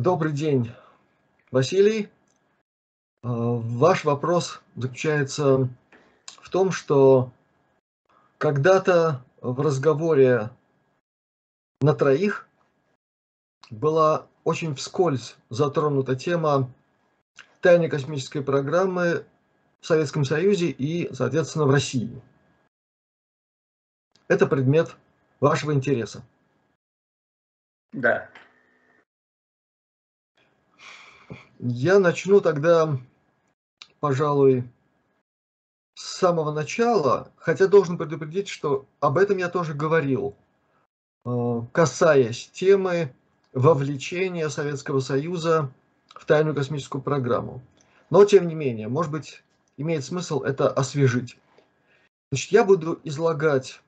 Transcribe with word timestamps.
Добрый 0.00 0.32
день, 0.32 0.72
Василий. 1.50 2.08
А, 3.22 3.28
ваш 3.28 4.06
вопрос 4.06 4.62
заключается 4.74 5.68
в 6.24 6.48
том, 6.48 6.72
что 6.72 7.32
когда-то 8.38 9.22
в 9.42 9.60
разговоре 9.60 10.48
на 11.82 11.92
троих 11.92 12.48
была 13.68 14.26
очень 14.44 14.74
вскользь 14.74 15.36
затронута 15.50 16.16
тема 16.16 16.72
тайной 17.60 17.90
космической 17.90 18.40
программы 18.40 19.26
в 19.82 19.86
Советском 19.86 20.24
Союзе 20.24 20.70
и, 20.70 21.12
соответственно, 21.12 21.66
в 21.66 21.70
России. 21.70 22.22
Это 24.28 24.46
предмет 24.46 24.96
вашего 25.40 25.74
интереса. 25.74 26.22
Да. 27.92 28.30
Я 31.62 31.98
начну 31.98 32.40
тогда, 32.40 32.98
пожалуй, 34.00 34.64
с 35.92 36.16
самого 36.16 36.52
начала, 36.52 37.30
хотя 37.36 37.66
должен 37.66 37.98
предупредить, 37.98 38.48
что 38.48 38.86
об 38.98 39.18
этом 39.18 39.36
я 39.36 39.50
тоже 39.50 39.74
говорил, 39.74 40.34
э, 41.26 41.60
касаясь 41.72 42.48
темы 42.48 43.14
вовлечения 43.52 44.48
Советского 44.48 45.00
Союза 45.00 45.70
в 46.08 46.24
тайную 46.24 46.54
космическую 46.54 47.02
программу. 47.02 47.60
Но, 48.08 48.24
тем 48.24 48.48
не 48.48 48.54
менее, 48.54 48.88
может 48.88 49.12
быть, 49.12 49.42
имеет 49.76 50.02
смысл 50.02 50.40
это 50.40 50.70
освежить. 50.70 51.36
Значит, 52.32 52.52
я 52.52 52.64
буду 52.64 52.98
излагать 53.04 53.82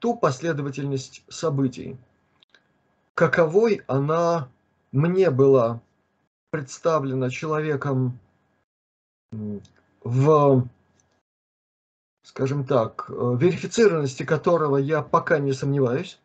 ту 0.00 0.16
последовательность 0.16 1.22
событий, 1.28 1.96
каковой 3.14 3.82
она 3.86 4.48
мне 4.90 5.30
была 5.30 5.80
представлена 6.54 7.30
человеком 7.30 8.16
в, 10.04 10.68
скажем 12.22 12.64
так, 12.64 13.08
верифицированности 13.08 14.24
которого 14.24 14.76
я 14.76 15.02
пока 15.02 15.40
не 15.40 15.52
сомневаюсь, 15.52 16.16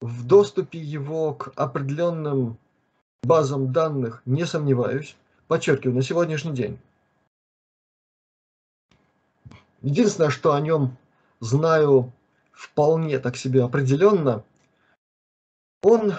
в 0.00 0.26
доступе 0.26 0.80
его 0.80 1.34
к 1.34 1.52
определенным 1.54 2.58
базам 3.22 3.72
данных 3.72 4.20
не 4.24 4.46
сомневаюсь, 4.46 5.16
подчеркиваю, 5.46 5.94
на 5.94 6.02
сегодняшний 6.02 6.56
день. 6.56 6.80
Единственное, 9.82 10.30
что 10.30 10.54
о 10.54 10.60
нем 10.60 10.96
знаю 11.38 12.12
вполне 12.50 13.20
так 13.20 13.36
себе 13.36 13.62
определенно, 13.62 14.42
он 15.84 16.14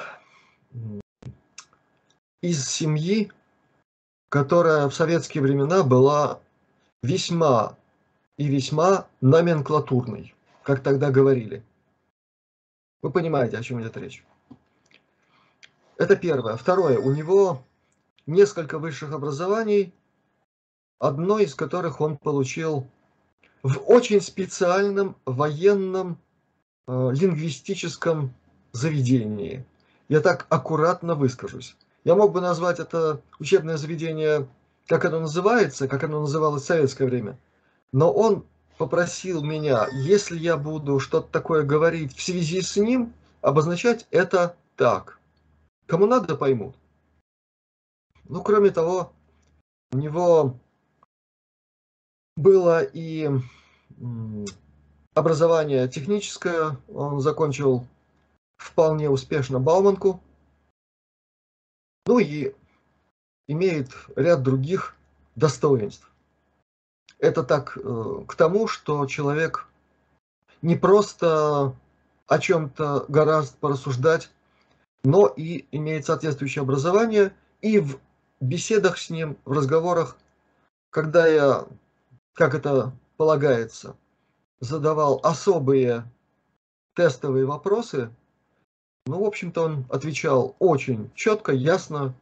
из 2.42 2.68
семьи, 2.68 3.32
которая 4.30 4.88
в 4.90 4.96
советские 4.96 5.42
времена 5.42 5.84
была 5.84 6.40
весьма 7.02 7.76
и 8.38 8.48
весьма 8.48 9.08
номенклатурной, 9.22 10.36
как 10.64 10.84
тогда 10.84 11.12
говорили. 11.12 11.64
Вы 13.02 13.12
понимаете, 13.12 13.58
о 13.58 13.64
чем 13.64 13.82
идет 13.82 13.98
речь. 13.98 14.24
Это 15.98 16.16
первое. 16.16 16.58
Второе. 16.58 17.00
У 17.00 17.12
него 17.12 17.64
несколько 18.26 18.78
высших 18.78 19.14
образований, 19.14 19.94
одно 21.00 21.40
из 21.40 21.56
которых 21.56 22.02
он 22.02 22.18
получил 22.18 22.88
в 23.64 23.80
очень 23.90 24.22
специальном 24.22 25.16
военном 25.26 26.20
э, 26.88 27.12
лингвистическом 27.14 28.34
заведении. 28.72 29.66
Я 30.10 30.22
так 30.22 30.46
аккуратно 30.50 31.16
выскажусь. 31.16 31.76
Я 32.04 32.16
мог 32.16 32.32
бы 32.32 32.42
назвать 32.42 32.80
это 32.80 33.22
учебное 33.40 33.78
заведение, 33.78 34.48
как 34.88 35.06
оно 35.06 35.20
называется, 35.22 35.88
как 35.88 36.04
оно 36.04 36.22
называлось 36.22 36.64
в 36.64 36.68
советское 36.68 37.06
время. 37.06 37.38
Но 37.92 38.12
он 38.12 38.46
попросил 38.78 39.44
меня, 39.44 39.88
если 39.92 40.38
я 40.38 40.58
буду 40.58 41.00
что-то 41.00 41.28
такое 41.32 41.64
говорить 41.64 42.16
в 42.16 42.22
связи 42.22 42.62
с 42.62 42.78
ним, 42.78 43.14
обозначать 43.42 44.08
это 44.12 44.56
так. 44.76 45.20
Кому 45.86 46.06
надо, 46.06 46.36
поймут. 46.36 46.76
Ну, 48.26 48.44
кроме 48.44 48.72
того, 48.72 49.14
у 49.92 49.98
него 49.98 50.58
было 52.36 52.84
и 52.84 53.30
образование 55.14 55.88
техническое, 55.88 56.78
он 56.88 57.20
закончил 57.22 57.88
вполне 58.58 59.10
успешно 59.10 59.60
Бауманку, 59.60 60.22
ну 62.08 62.20
и 62.20 62.54
имеет 63.48 63.90
ряд 64.16 64.42
других 64.42 64.96
достоинств. 65.36 66.10
Это 67.20 67.44
так 67.44 67.78
э, 67.78 68.24
к 68.28 68.36
тому, 68.36 68.68
что 68.68 69.06
человек 69.06 69.68
не 70.62 70.76
просто 70.76 71.76
о 72.28 72.40
чем-то 72.40 73.06
гораздо 73.08 73.58
порассуждать, 73.58 74.30
но 75.04 75.28
и 75.28 75.66
имеет 75.72 76.06
соответствующее 76.06 76.62
образование. 76.62 77.34
И 77.62 77.80
в 77.80 78.00
беседах 78.40 78.98
с 78.98 79.10
ним, 79.10 79.38
в 79.46 79.52
разговорах, 79.52 80.18
когда 80.90 81.28
я, 81.28 81.66
как 82.34 82.56
это 82.56 82.94
полагается, 83.18 83.96
задавал 84.60 85.20
особые 85.24 86.10
тестовые 86.96 87.46
вопросы, 87.46 88.10
ну, 89.08 89.22
в 89.22 89.26
общем-то, 89.26 89.64
он 89.64 89.86
отвечал 89.90 90.56
очень 90.60 91.10
четко, 91.16 91.54
ясно, 91.54 92.14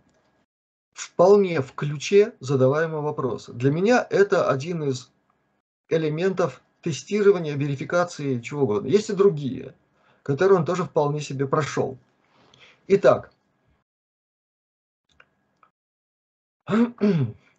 вполне 0.93 1.61
в 1.61 1.73
ключе 1.73 2.33
задаваемого 2.39 3.01
вопроса. 3.01 3.53
Для 3.53 3.71
меня 3.71 4.05
это 4.09 4.49
один 4.49 4.83
из 4.83 5.11
элементов 5.89 6.61
тестирования, 6.81 7.55
верификации, 7.55 8.39
чего 8.39 8.63
угодно. 8.63 8.87
Есть 8.87 9.09
и 9.09 9.13
другие, 9.13 9.73
которые 10.23 10.59
он 10.59 10.65
тоже 10.65 10.83
вполне 10.83 11.21
себе 11.21 11.47
прошел. 11.47 11.97
Итак, 12.87 13.33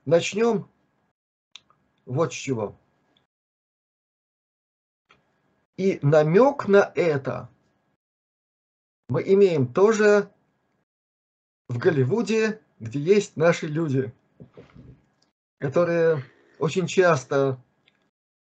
начнем 0.05 0.69
вот 2.05 2.33
с 2.33 2.37
чего. 2.37 2.77
И 5.77 5.99
намек 6.01 6.69
на 6.69 6.93
это 6.95 7.51
мы 9.09 9.23
имеем 9.23 9.73
тоже 9.73 10.31
в 11.69 11.79
Голливуде, 11.79 12.61
где 12.81 12.99
есть 12.99 13.37
наши 13.37 13.67
люди, 13.67 14.13
которые 15.59 16.23
очень 16.59 16.87
часто 16.87 17.63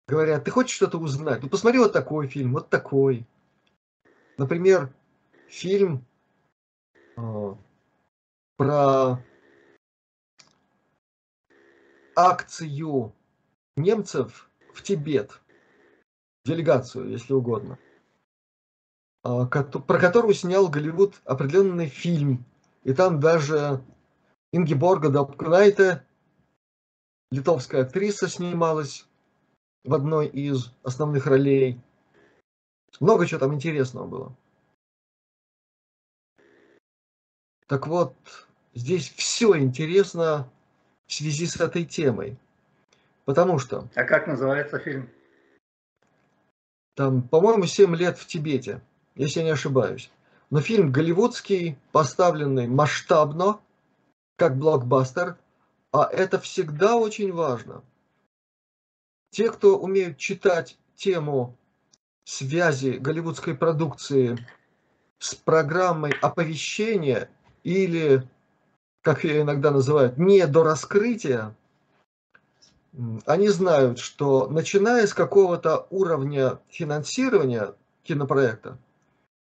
говорят, 0.08 0.44
ты 0.44 0.52
хочешь 0.52 0.76
что-то 0.76 0.98
узнать? 0.98 1.42
Ну 1.42 1.50
посмотри 1.50 1.80
вот 1.80 1.94
такой 1.94 2.28
фильм, 2.28 2.54
вот 2.54 2.70
такой. 2.70 3.26
Например, 4.38 4.94
фильм 5.48 6.06
э, 7.18 7.56
про 8.58 9.24
акцию 12.16 13.14
немцев 13.76 14.50
в 14.74 14.84
Тибет, 14.84 15.42
делегацию, 16.46 17.10
если 17.10 17.34
угодно– 17.34 17.80
про 19.24 20.00
которую 20.00 20.34
снял 20.34 20.68
Голливуд 20.68 21.22
определенный 21.26 21.88
фильм. 21.88 22.44
И 22.84 22.94
там 22.94 23.20
даже 23.20 23.84
Ингеборга 24.52 25.10
Дапкнайте, 25.10 26.04
литовская 27.32 27.84
актриса, 27.84 28.28
снималась 28.28 29.06
в 29.84 29.94
одной 29.94 30.28
из 30.28 30.74
основных 30.84 31.28
ролей. 31.28 31.80
Много 33.00 33.26
чего 33.26 33.40
там 33.40 33.54
интересного 33.54 34.08
было. 34.08 34.36
Так 37.68 37.88
вот, 37.88 38.16
здесь 38.74 39.10
все 39.10 39.58
интересно 39.58 40.50
в 41.08 41.14
связи 41.14 41.46
с 41.46 41.60
этой 41.60 41.86
темой. 41.86 42.38
Потому 43.26 43.60
что... 43.60 43.88
А 43.96 44.04
как 44.04 44.28
называется 44.28 44.80
фильм? 44.80 45.10
Там, 46.96 47.22
по-моему, 47.22 47.66
«Семь 47.66 47.96
лет 47.96 48.18
в 48.18 48.28
Тибете» 48.28 48.82
если 49.16 49.40
я 49.40 49.46
не 49.46 49.52
ошибаюсь. 49.52 50.12
Но 50.50 50.62
фильм 50.62 50.92
голливудский, 50.92 51.78
поставленный 51.92 52.68
масштабно, 52.68 53.60
как 54.36 54.58
блокбастер, 54.58 55.38
а 55.92 56.10
это 56.12 56.40
всегда 56.40 56.96
очень 56.96 57.32
важно. 57.32 57.84
Те, 59.32 59.50
кто 59.50 59.78
умеют 59.78 60.18
читать 60.18 60.78
тему 60.96 61.56
связи 62.24 62.92
голливудской 62.92 63.56
продукции 63.56 64.38
с 65.20 65.36
программой 65.36 66.12
оповещения 66.22 67.30
или, 67.64 68.28
как 69.02 69.24
ее 69.24 69.42
иногда 69.42 69.72
называют, 69.72 70.18
не 70.18 70.46
до 70.48 70.64
раскрытия, 70.64 71.56
они 73.26 73.48
знают, 73.50 74.00
что 74.00 74.48
начиная 74.48 75.08
с 75.08 75.14
какого-то 75.14 75.88
уровня 75.90 76.60
финансирования 76.70 77.74
кинопроекта, 78.04 78.78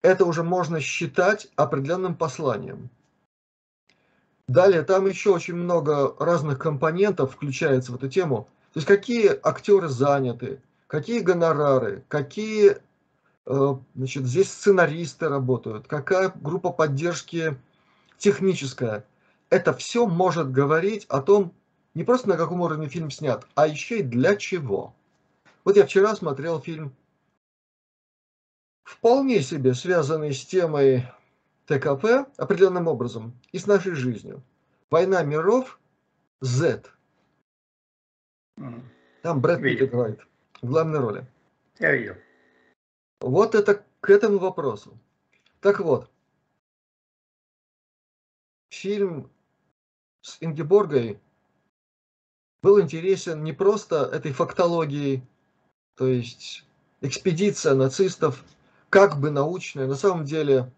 это 0.02 0.24
уже 0.24 0.42
можно 0.42 0.80
считать 0.80 1.48
определенным 1.56 2.14
посланием. 2.14 2.90
Далее, 4.48 4.82
там 4.82 5.06
еще 5.06 5.30
очень 5.30 5.54
много 5.54 6.16
разных 6.18 6.58
компонентов 6.58 7.34
включается 7.34 7.92
в 7.92 7.96
эту 7.96 8.08
тему. 8.08 8.48
То 8.72 8.78
есть 8.78 8.86
какие 8.86 9.38
актеры 9.42 9.88
заняты, 9.88 10.60
какие 10.86 11.20
гонорары, 11.20 12.04
какие 12.08 12.78
э, 13.46 13.74
значит, 13.94 14.24
здесь 14.26 14.50
сценаристы 14.50 15.28
работают, 15.28 15.86
какая 15.86 16.32
группа 16.34 16.70
поддержки 16.70 17.56
техническая. 18.18 19.04
Это 19.50 19.72
все 19.72 20.06
может 20.06 20.50
говорить 20.50 21.06
о 21.08 21.20
том, 21.20 21.52
не 21.94 22.04
просто 22.04 22.28
на 22.28 22.36
каком 22.36 22.60
уровне 22.60 22.88
фильм 22.88 23.10
снят, 23.10 23.46
а 23.54 23.66
еще 23.66 24.00
и 24.00 24.02
для 24.02 24.36
чего. 24.36 24.94
Вот 25.64 25.76
я 25.76 25.86
вчера 25.86 26.14
смотрел 26.14 26.60
фильм, 26.60 26.92
вполне 28.90 29.40
себе 29.40 29.74
связанный 29.74 30.32
с 30.32 30.44
темой 30.44 31.06
ТКП 31.66 32.26
определенным 32.36 32.88
образом 32.88 33.38
и 33.52 33.58
с 33.58 33.66
нашей 33.66 33.92
жизнью. 33.92 34.42
«Война 34.90 35.22
миров», 35.22 35.78
Z. 36.40 36.82
Там 38.56 39.40
Брэд 39.40 39.62
Питт 39.62 39.82
играет 39.82 40.20
в 40.60 40.66
главной 40.66 40.98
роли. 40.98 41.26
Я 41.78 41.92
видел. 41.92 42.16
Вот 43.20 43.54
это 43.54 43.84
к 44.00 44.10
этому 44.10 44.38
вопросу. 44.38 44.98
Так 45.60 45.78
вот, 45.80 46.10
фильм 48.70 49.30
с 50.22 50.38
Ингеборгой 50.40 51.20
был 52.62 52.80
интересен 52.80 53.44
не 53.44 53.52
просто 53.52 54.06
этой 54.06 54.32
фактологией, 54.32 55.22
то 55.94 56.06
есть 56.06 56.64
экспедиция 57.02 57.74
нацистов, 57.74 58.44
как 58.90 59.20
бы 59.20 59.30
научная, 59.30 59.86
на 59.86 59.94
самом 59.94 60.24
деле 60.24 60.70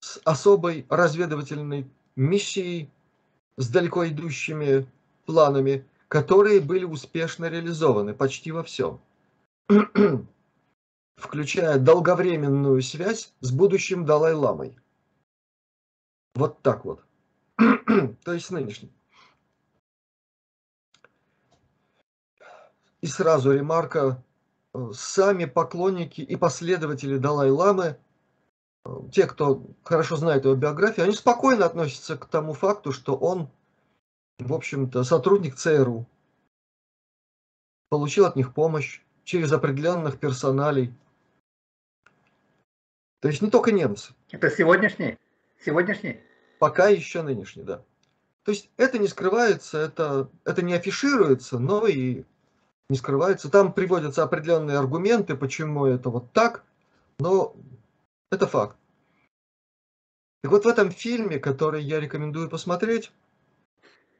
с 0.00 0.20
особой 0.24 0.86
разведывательной 0.88 1.90
миссией, 2.16 2.90
с 3.56 3.68
далеко 3.68 4.06
идущими 4.06 4.86
планами, 5.26 5.86
которые 6.08 6.60
были 6.60 6.84
успешно 6.84 7.46
реализованы 7.46 8.14
почти 8.14 8.52
во 8.52 8.62
всем, 8.62 9.00
включая 11.16 11.78
долговременную 11.78 12.80
связь 12.82 13.32
с 13.40 13.50
будущим 13.50 14.04
Далай-ламой. 14.04 14.78
Вот 16.34 16.62
так 16.62 16.84
вот. 16.84 17.04
То 18.24 18.32
есть 18.32 18.50
нынешним. 18.50 18.90
И 23.00 23.06
сразу 23.06 23.52
ремарка, 23.52 24.22
сами 24.92 25.44
поклонники 25.44 26.20
и 26.20 26.36
последователи 26.36 27.18
Далай-ламы, 27.18 27.96
те, 29.12 29.26
кто 29.26 29.64
хорошо 29.82 30.16
знает 30.16 30.44
его 30.44 30.54
биографию, 30.54 31.04
они 31.04 31.14
спокойно 31.14 31.64
относятся 31.64 32.16
к 32.16 32.26
тому 32.26 32.52
факту, 32.52 32.92
что 32.92 33.16
он, 33.16 33.48
в 34.38 34.52
общем-то, 34.52 35.04
сотрудник 35.04 35.56
ЦРУ, 35.56 36.06
получил 37.88 38.26
от 38.26 38.36
них 38.36 38.52
помощь 38.52 39.00
через 39.24 39.52
определенных 39.52 40.18
персоналей. 40.18 40.92
То 43.20 43.28
есть 43.28 43.40
не 43.40 43.50
только 43.50 43.72
немцы. 43.72 44.12
Это 44.30 44.50
сегодняшний? 44.50 45.18
Сегодняшний? 45.64 46.20
Пока 46.58 46.88
еще 46.88 47.22
нынешний, 47.22 47.62
да. 47.62 47.82
То 48.42 48.50
есть 48.50 48.68
это 48.76 48.98
не 48.98 49.08
скрывается, 49.08 49.78
это, 49.78 50.28
это 50.44 50.60
не 50.60 50.74
афишируется, 50.74 51.58
но 51.58 51.86
и 51.86 52.24
не 52.88 52.96
скрывается. 52.96 53.50
Там 53.50 53.72
приводятся 53.72 54.22
определенные 54.22 54.78
аргументы, 54.78 55.36
почему 55.36 55.86
это 55.86 56.10
вот 56.10 56.32
так, 56.32 56.64
но 57.18 57.54
это 58.30 58.46
факт. 58.46 58.76
И 60.42 60.46
вот 60.46 60.64
в 60.64 60.68
этом 60.68 60.90
фильме, 60.90 61.38
который 61.38 61.82
я 61.82 62.00
рекомендую 62.00 62.50
посмотреть, 62.50 63.10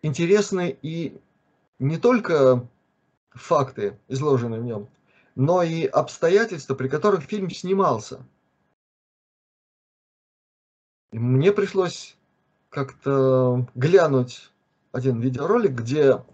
интересны 0.03 0.79
и 0.81 1.21
не 1.79 1.99
только 1.99 2.67
факты, 3.31 3.99
изложенные 4.09 4.61
в 4.61 4.65
нем, 4.65 4.89
но 5.35 5.63
и 5.63 5.85
обстоятельства, 5.85 6.75
при 6.75 6.89
которых 6.89 7.25
фильм 7.25 7.51
снимался. 7.51 8.25
И 11.13 11.19
мне 11.19 11.53
пришлось 11.53 12.17
как-то 12.71 13.69
глянуть 13.75 14.51
один 14.93 15.21
видеоролик, 15.21 15.73
где 15.73 16.25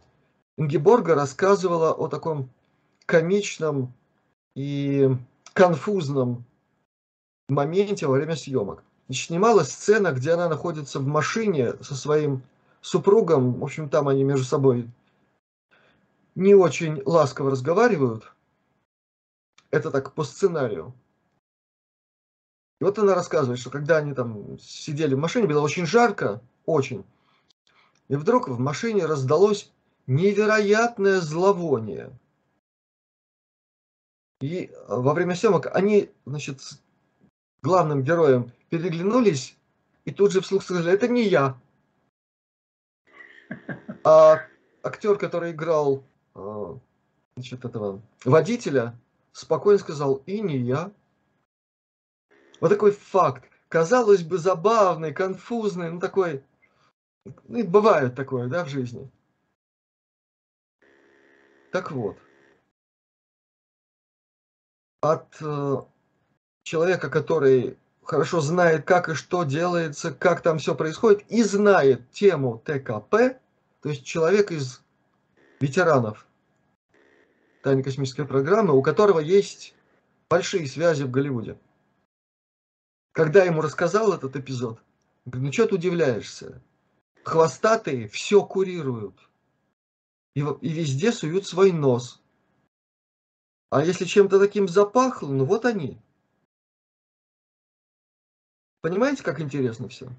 Ингеборга 0.60 1.14
рассказывала 1.14 1.94
о 1.94 2.06
таком 2.06 2.50
комичном 3.06 3.94
и 4.54 5.08
конфузном 5.54 6.44
моменте 7.48 8.06
во 8.06 8.12
время 8.12 8.36
съемок. 8.36 8.84
Значит, 9.06 9.28
снималась 9.28 9.72
сцена, 9.72 10.12
где 10.12 10.32
она 10.32 10.50
находится 10.50 11.00
в 11.00 11.06
машине 11.06 11.82
со 11.82 11.94
своим 11.94 12.42
супругом. 12.82 13.58
В 13.58 13.64
общем, 13.64 13.88
там 13.88 14.06
они 14.06 14.22
между 14.22 14.44
собой 14.44 14.90
не 16.34 16.54
очень 16.54 17.00
ласково 17.06 17.52
разговаривают. 17.52 18.30
Это 19.70 19.90
так 19.90 20.12
по 20.12 20.24
сценарию. 20.24 20.92
И 22.82 22.84
вот 22.84 22.98
она 22.98 23.14
рассказывает, 23.14 23.58
что 23.58 23.70
когда 23.70 23.96
они 23.96 24.12
там 24.12 24.58
сидели 24.58 25.14
в 25.14 25.18
машине, 25.18 25.46
было 25.46 25.62
очень 25.62 25.86
жарко, 25.86 26.42
очень. 26.66 27.02
И 28.08 28.16
вдруг 28.16 28.48
в 28.48 28.58
машине 28.58 29.06
раздалось 29.06 29.72
невероятное 30.06 31.20
зловоние. 31.20 32.10
И 34.40 34.72
во 34.88 35.12
время 35.12 35.34
съемок 35.34 35.66
они, 35.74 36.10
значит, 36.24 36.60
с 36.60 36.80
главным 37.62 38.02
героем 38.02 38.52
переглянулись 38.70 39.56
и 40.04 40.12
тут 40.12 40.32
же 40.32 40.40
вслух 40.40 40.62
сказали, 40.62 40.92
это 40.92 41.08
не 41.08 41.24
я. 41.24 41.58
А 44.02 44.40
актер, 44.82 45.18
который 45.18 45.52
играл 45.52 46.02
а, 46.34 46.78
значит, 47.36 47.64
этого 47.64 48.00
водителя, 48.24 48.98
спокойно 49.32 49.78
сказал, 49.78 50.22
и 50.26 50.40
не 50.40 50.56
я. 50.56 50.90
Вот 52.60 52.68
такой 52.68 52.92
факт. 52.92 53.44
Казалось 53.68 54.22
бы, 54.22 54.38
забавный, 54.38 55.12
конфузный, 55.12 55.90
ну 55.90 56.00
такой, 56.00 56.42
ну, 57.44 57.64
бывает 57.64 58.14
такое, 58.16 58.48
да, 58.48 58.64
в 58.64 58.68
жизни. 58.68 59.08
Так 61.70 61.92
вот, 61.92 62.16
от 65.00 65.36
э, 65.40 65.76
человека, 66.64 67.08
который 67.08 67.78
хорошо 68.02 68.40
знает, 68.40 68.84
как 68.84 69.08
и 69.08 69.14
что 69.14 69.44
делается, 69.44 70.12
как 70.12 70.40
там 70.40 70.58
все 70.58 70.74
происходит, 70.74 71.24
и 71.28 71.44
знает 71.44 72.10
тему 72.10 72.60
ТКП, 72.64 73.38
то 73.82 73.88
есть 73.88 74.04
человек 74.04 74.50
из 74.50 74.82
ветеранов 75.60 76.26
тайной 77.62 77.84
космической 77.84 78.26
программы, 78.26 78.74
у 78.74 78.82
которого 78.82 79.20
есть 79.20 79.74
большие 80.28 80.66
связи 80.66 81.04
в 81.04 81.10
Голливуде. 81.10 81.56
Когда 83.12 83.44
ему 83.44 83.60
рассказал 83.60 84.12
этот 84.12 84.34
эпизод, 84.34 84.80
говорю, 85.24 85.46
ну 85.46 85.52
что 85.52 85.68
ты 85.68 85.74
удивляешься? 85.76 86.60
Хвостатые 87.22 88.08
все 88.08 88.44
курируют 88.44 89.29
и, 90.34 90.40
и 90.40 90.68
везде 90.68 91.12
суют 91.12 91.46
свой 91.46 91.72
нос. 91.72 92.22
А 93.70 93.84
если 93.84 94.04
чем-то 94.04 94.38
таким 94.38 94.68
запахло, 94.68 95.28
ну 95.28 95.44
вот 95.44 95.64
они. 95.64 96.00
Понимаете, 98.82 99.22
как 99.22 99.40
интересно 99.40 99.88
все? 99.88 100.10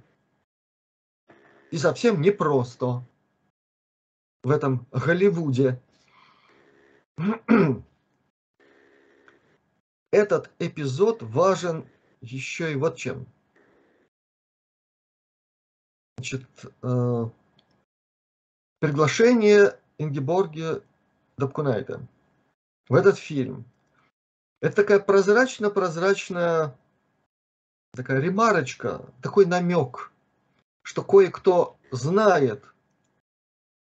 И 1.72 1.78
совсем 1.78 2.22
непросто 2.22 3.06
в 4.44 4.50
этом 4.52 4.88
Голливуде. 4.92 5.82
Этот 10.12 10.52
эпизод 10.60 11.22
важен 11.22 11.88
еще 12.22 12.72
и 12.72 12.76
вот 12.76 12.98
чем. 12.98 13.26
Значит, 16.18 16.48
э, 16.84 17.30
приглашение 18.80 19.80
Ингеборги 20.02 20.82
Дапкунайта 21.38 22.02
в 22.90 22.96
этот 22.96 23.18
фильм. 23.18 23.66
Это 24.62 24.76
такая 24.76 25.00
прозрачно-прозрачная 25.00 26.76
такая 27.94 28.20
ремарочка, 28.20 29.06
такой 29.22 29.46
намек, 29.46 30.12
что 30.84 31.04
кое-кто 31.04 31.78
знает, 31.92 32.64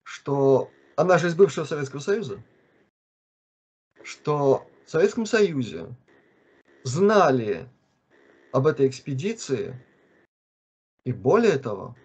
что 0.02 0.70
она 0.96 1.18
же 1.18 1.28
из 1.28 1.34
бывшего 1.34 1.64
Советского 1.64 2.00
Союза, 2.00 2.42
что 4.02 4.68
в 4.86 4.90
Советском 4.90 5.26
Союзе 5.26 5.94
знали 6.84 7.68
об 8.52 8.66
этой 8.66 8.86
экспедиции 8.88 9.84
и 11.04 11.12
более 11.12 11.58
того, 11.58 11.96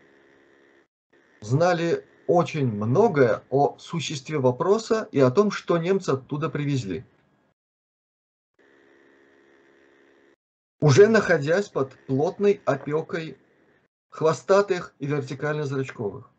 знали 1.41 2.05
очень 2.29 2.67
многое 2.67 3.43
о 3.49 3.75
существе 3.79 4.37
вопроса 4.37 5.09
и 5.11 5.19
о 5.19 5.31
том, 5.31 5.51
что 5.51 5.77
немцы 5.77 6.11
оттуда 6.11 6.49
привезли. 6.49 7.03
уже 10.79 11.07
находясь 11.07 11.69
под 11.69 11.93
плотной 12.07 12.61
опекой 12.65 13.37
хвостатых 14.09 14.93
и 14.99 15.07
вертикально-зрачковых. 15.07 16.29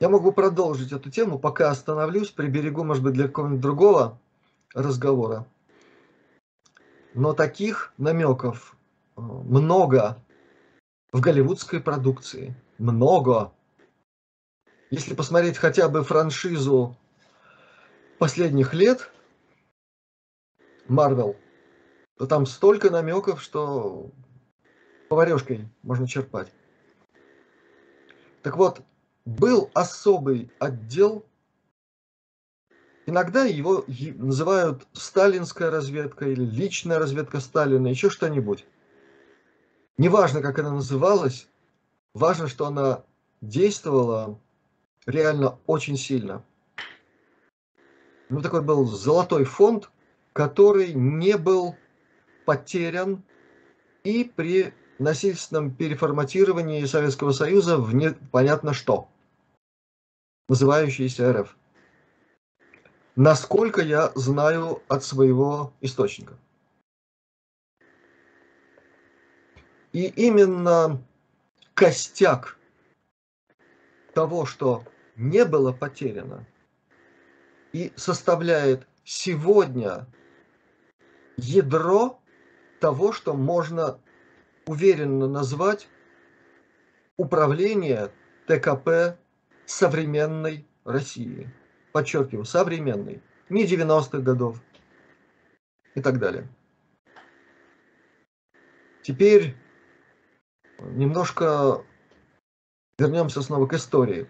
Я 0.00 0.08
могу 0.08 0.32
продолжить 0.32 0.92
эту 0.92 1.10
тему, 1.10 1.38
пока 1.38 1.70
остановлюсь, 1.70 2.30
приберегу, 2.30 2.84
может 2.84 3.02
быть, 3.02 3.14
для 3.14 3.28
какого-нибудь 3.28 3.60
другого 3.60 4.18
разговора. 4.74 5.46
Но 7.14 7.32
таких 7.32 7.94
намеков 7.96 8.76
э, 9.16 9.20
много 9.20 10.18
в 11.14 11.20
голливудской 11.20 11.80
продукции. 11.80 12.56
Много. 12.76 13.52
Если 14.90 15.14
посмотреть 15.14 15.58
хотя 15.58 15.88
бы 15.88 16.02
франшизу 16.02 16.96
последних 18.18 18.74
лет, 18.74 19.12
Марвел, 20.88 21.36
то 22.18 22.26
там 22.26 22.46
столько 22.46 22.90
намеков, 22.90 23.40
что 23.40 24.10
поварешкой 25.08 25.68
можно 25.82 26.08
черпать. 26.08 26.52
Так 28.42 28.56
вот, 28.56 28.80
был 29.24 29.70
особый 29.72 30.50
отдел, 30.58 31.24
иногда 33.06 33.44
его 33.44 33.84
называют 33.86 34.84
сталинская 34.92 35.70
разведка 35.70 36.28
или 36.28 36.44
личная 36.44 36.98
разведка 36.98 37.38
Сталина, 37.38 37.86
еще 37.86 38.10
что-нибудь. 38.10 38.66
Неважно, 39.96 40.40
как 40.40 40.58
она 40.58 40.72
называлась, 40.72 41.48
важно, 42.14 42.48
что 42.48 42.66
она 42.66 43.04
действовала 43.40 44.40
реально 45.06 45.58
очень 45.66 45.96
сильно. 45.96 46.44
Ну, 48.28 48.40
такой 48.40 48.62
был 48.62 48.86
золотой 48.86 49.44
фонд, 49.44 49.90
который 50.32 50.92
не 50.94 51.36
был 51.36 51.76
потерян 52.44 53.22
и 54.02 54.24
при 54.24 54.74
насильственном 54.98 55.72
переформатировании 55.74 56.84
Советского 56.84 57.32
Союза 57.32 57.78
в 57.78 57.94
непонятно 57.94 58.74
что 58.74 59.08
называющийся 60.48 61.32
РФ. 61.32 61.56
Насколько 63.16 63.80
я 63.82 64.12
знаю 64.14 64.82
от 64.88 65.04
своего 65.04 65.72
источника. 65.80 66.36
И 69.94 70.08
именно 70.08 71.00
костяк 71.74 72.58
того, 74.12 74.44
что 74.44 74.82
не 75.14 75.44
было 75.44 75.72
потеряно, 75.72 76.44
и 77.72 77.92
составляет 77.94 78.88
сегодня 79.04 80.06
ядро 81.36 82.20
того, 82.80 83.12
что 83.12 83.34
можно 83.34 84.00
уверенно 84.66 85.28
назвать 85.28 85.86
управление 87.16 88.10
ТКП 88.48 89.16
современной 89.64 90.66
России. 90.84 91.48
Подчеркиваю, 91.92 92.44
современной. 92.44 93.22
Не 93.48 93.64
90-х 93.64 94.18
годов 94.18 94.60
и 95.94 96.00
так 96.02 96.18
далее. 96.18 96.48
Теперь 99.02 99.54
немножко 100.78 101.84
вернемся 102.98 103.42
снова 103.42 103.66
к 103.66 103.74
истории. 103.74 104.26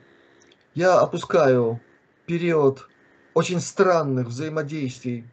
Я 0.74 1.00
опускаю 1.00 1.80
период 2.26 2.88
очень 3.34 3.60
странных 3.60 4.28
взаимодействий 4.28 5.24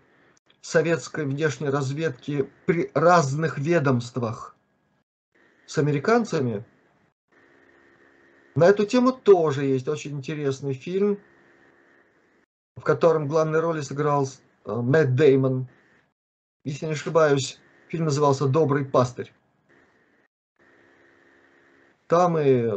советской 0.62 1.25
внешней 1.25 1.70
разведки 1.70 2.50
при 2.65 2.91
разных 2.94 3.58
ведомствах 3.58 4.56
с 5.65 5.77
американцами– 5.77 6.65
на 8.56 8.65
эту 8.65 8.86
тему 8.86 9.13
тоже 9.13 9.63
есть 9.65 9.88
очень 9.88 10.12
интересный 10.12 10.74
фильм, 10.74 11.20
в 12.75 12.82
котором 12.82 13.27
главной 13.27 13.62
роли 13.62 13.82
сыграл 13.82 14.27
э, 14.65 14.74
Мэтт 14.74 15.15
Деймон. 15.15 15.68
Если 16.65 16.86
не 16.86 16.91
ошибаюсь, 16.91 17.60
фильм 17.88 18.06
назывался 18.06 18.48
«Добрый 18.48 18.84
пастырь». 18.84 19.34
Там 22.12 22.38
и 22.38 22.70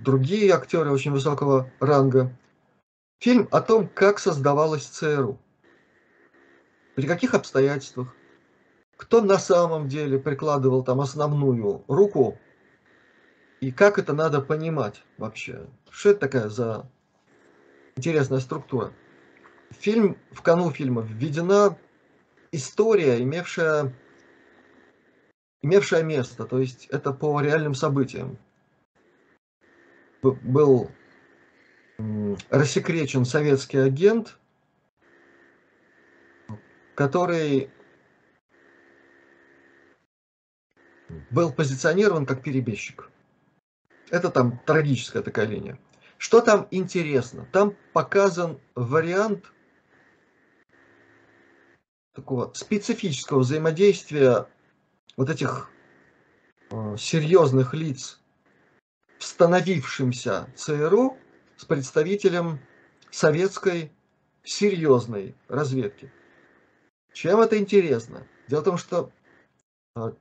другие 0.00 0.52
актеры 0.52 0.90
очень 0.90 1.12
высокого 1.12 1.70
ранга. 1.78 2.36
Фильм 3.20 3.46
о 3.52 3.60
том, 3.60 3.86
как 3.86 4.18
создавалась 4.18 4.84
ЦРУ. 4.84 5.38
При 6.96 7.06
каких 7.06 7.34
обстоятельствах. 7.34 8.12
Кто 8.96 9.20
на 9.20 9.38
самом 9.38 9.86
деле 9.86 10.18
прикладывал 10.18 10.82
там 10.82 11.00
основную 11.00 11.84
руку 11.86 12.36
и 13.60 13.70
как 13.70 14.00
это 14.00 14.12
надо 14.12 14.40
понимать 14.40 15.04
вообще? 15.18 15.68
Что 15.88 16.10
это 16.10 16.18
такая 16.18 16.48
за 16.48 16.90
интересная 17.94 18.40
структура? 18.40 18.92
Фильм, 19.70 20.16
в 20.32 20.42
канун 20.42 20.72
фильма 20.72 21.02
введена 21.02 21.78
история, 22.50 23.22
имевшая, 23.22 23.94
имевшая 25.62 26.02
место, 26.02 26.44
то 26.44 26.58
есть 26.58 26.86
это 26.86 27.12
по 27.12 27.40
реальным 27.40 27.76
событиям. 27.76 28.36
Был 30.22 30.90
рассекречен 32.50 33.24
советский 33.24 33.78
агент, 33.78 34.38
который 36.94 37.70
был 41.30 41.52
позиционирован 41.52 42.26
как 42.26 42.42
перебежчик. 42.42 43.10
Это 44.10 44.30
там 44.30 44.58
трагическая 44.66 45.22
такая 45.22 45.46
линия. 45.46 45.78
Что 46.18 46.40
там 46.40 46.66
интересно? 46.70 47.46
Там 47.52 47.76
показан 47.92 48.60
вариант 48.74 49.52
такого 52.12 52.52
специфического 52.54 53.38
взаимодействия 53.38 54.46
вот 55.16 55.30
этих 55.30 55.70
э, 56.70 56.96
серьезных 56.98 57.72
лиц 57.72 58.20
в 59.20 59.24
становившемся 59.24 60.48
ЦРУ 60.56 61.18
с 61.58 61.66
представителем 61.66 62.58
советской 63.10 63.92
серьезной 64.42 65.34
разведки. 65.46 66.10
Чем 67.12 67.40
это 67.40 67.58
интересно? 67.58 68.26
Дело 68.48 68.62
в 68.62 68.64
том, 68.64 68.78
что 68.78 69.12
э, 69.94 70.12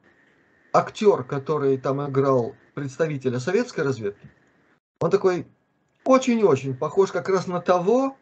актер, 0.74 1.24
который 1.24 1.78
там 1.78 2.10
играл 2.10 2.58
представителя 2.74 3.40
советской 3.40 3.86
разведки, 3.86 4.30
он 5.00 5.10
такой 5.10 5.48
очень-очень 6.04 6.76
похож 6.76 7.14
как 7.14 7.30
раз 7.30 7.48
на 7.48 7.62
того, 7.62 8.18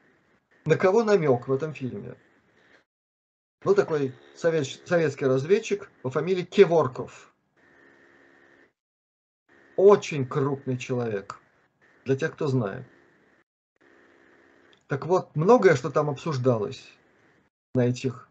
на 0.65 0.77
кого 0.77 1.03
намек 1.03 1.47
в 1.47 1.53
этом 1.53 1.73
фильме. 1.73 2.15
Ну, 3.63 3.73
такой 3.73 4.13
совет, 4.35 4.67
советский 4.85 5.25
разведчик 5.25 5.89
по 6.03 6.11
фамилии 6.11 6.43
Кеворков. 6.43 7.33
Очень 9.77 10.27
крупный 10.27 10.75
человек, 10.75 11.39
для 12.03 12.15
тех, 12.15 12.33
кто 12.33 12.47
знает. 12.47 12.83
Так 14.87 15.05
вот, 15.05 15.35
многое, 15.35 15.75
что 15.75 15.91
там 15.91 16.09
обсуждалось 16.09 16.91
на 17.75 17.87
этих 17.87 18.27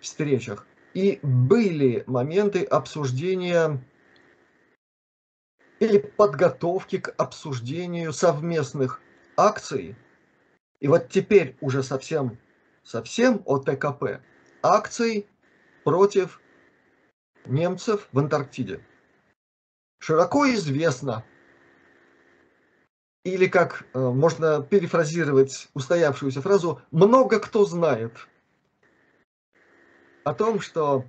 встречах, 0.00 0.66
и 0.92 1.20
были 1.22 2.04
моменты 2.06 2.64
обсуждения 2.64 3.82
или 5.80 5.98
подготовки 5.98 6.98
к 6.98 7.14
обсуждению 7.16 8.12
совместных 8.12 9.00
акций. 9.38 9.96
И 10.80 10.88
вот 10.88 11.08
теперь 11.08 11.56
уже 11.62 11.82
совсем, 11.82 12.36
совсем 12.82 13.42
о 13.46 13.58
ТКП. 13.58 14.20
Акций 14.62 15.26
против 15.82 16.42
немцев 17.46 18.06
в 18.12 18.18
Антарктиде. 18.18 18.84
Широко 20.04 20.46
известно, 20.52 21.24
или 23.24 23.46
как 23.46 23.86
э, 23.94 23.98
можно 23.98 24.62
перефразировать 24.62 25.68
устоявшуюся 25.72 26.42
фразу, 26.42 26.82
много 26.90 27.40
кто 27.40 27.64
знает– 27.64 28.12
о 30.24 30.34
том, 30.34 30.60
что 30.60 31.04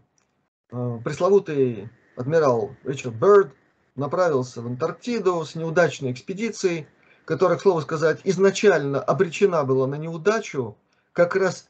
э, 0.71 0.99
пресловутый 1.03 1.89
адмирал 2.15 2.75
Ричард 2.83 3.15
Бирд 3.15 3.53
направился 3.95 4.61
в 4.61 4.67
Антарктиду 4.67 5.43
с 5.43 5.55
неудачной 5.55 6.11
экспедицией, 6.11 6.87
которая, 7.23 7.57
к 7.57 7.61
слову 7.61 7.81
сказать, 7.81 8.19
изначально 8.25 9.01
обречена 9.01 9.63
была 9.63 9.87
на 9.87 9.95
неудачу 9.95 10.77
как 11.13 11.35
раз 11.35 11.67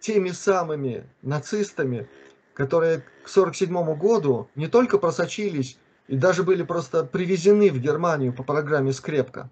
теми 0.00 0.30
самыми 0.30 1.08
нацистами, 1.22 2.08
которые 2.54 3.00
к 3.00 3.28
1947 3.30 3.98
году 3.98 4.48
не 4.54 4.66
только 4.66 4.98
просочились 4.98 5.78
и 6.08 6.16
даже 6.16 6.42
были 6.42 6.62
просто 6.62 7.04
привезены 7.04 7.70
в 7.70 7.80
Германию 7.80 8.32
по 8.32 8.42
программе 8.42 8.92
«Скрепка» 8.92 9.50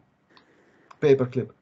Paperclip. 1.01 1.53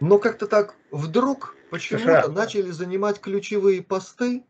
Но 0.00 0.18
как-то 0.18 0.46
так 0.46 0.74
вдруг 0.90 1.56
почему-то 1.70 2.30
начали 2.30 2.70
занимать 2.70 3.20
ключевые 3.20 3.82
посты, 3.82 4.44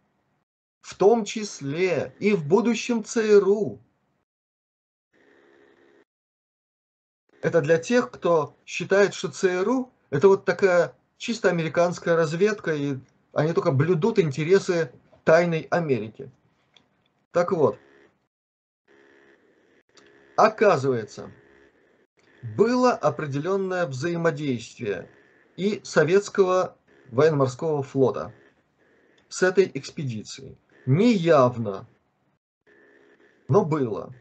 в 0.80 0.94
том 0.94 1.24
числе 1.24 2.14
и 2.18 2.32
в 2.32 2.46
будущем 2.46 3.04
ЦРУ. 3.04 3.80
Это 7.42 7.60
для 7.60 7.78
тех, 7.78 8.10
кто 8.10 8.56
считает, 8.64 9.14
что 9.14 9.28
ЦРУ 9.28 9.92
это 10.10 10.28
вот 10.28 10.44
такая 10.44 10.94
чисто 11.18 11.48
американская 11.48 12.16
разведка, 12.16 12.74
и 12.74 12.98
они 13.32 13.52
только 13.52 13.72
блюдут 13.72 14.18
интересы 14.18 14.92
тайной 15.24 15.66
Америки. 15.70 16.30
Так 17.32 17.52
вот, 17.52 17.78
оказывается, 20.36 21.30
было 22.56 22.92
определенное 22.92 23.86
взаимодействие 23.86 25.10
и 25.56 25.80
советского 25.82 26.76
военно-морского 27.10 27.82
флота 27.82 28.32
с 29.28 29.42
этой 29.42 29.70
экспедицией. 29.74 30.58
Неявно, 30.86 31.88
но 33.48 33.64
было. 33.64 34.14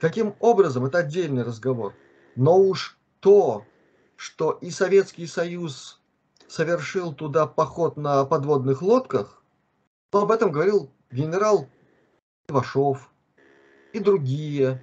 Каким 0.00 0.34
образом, 0.40 0.84
это 0.84 0.98
отдельный 0.98 1.42
разговор. 1.42 1.94
Но 2.34 2.58
уж 2.58 2.98
то, 3.20 3.64
что 4.16 4.52
и 4.60 4.70
Советский 4.70 5.26
Союз 5.26 6.00
совершил 6.48 7.14
туда 7.14 7.46
поход 7.46 7.96
на 7.96 8.24
подводных 8.24 8.82
лодках, 8.82 9.42
то 10.10 10.22
об 10.22 10.32
этом 10.32 10.52
говорил 10.52 10.90
генерал 11.10 11.68
Ивашов 12.48 13.10
и 13.92 13.98
другие. 13.98 14.82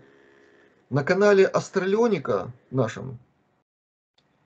На 0.93 1.03
канале 1.03 1.47
Астралионика 1.47 2.51
нашем 2.69 3.17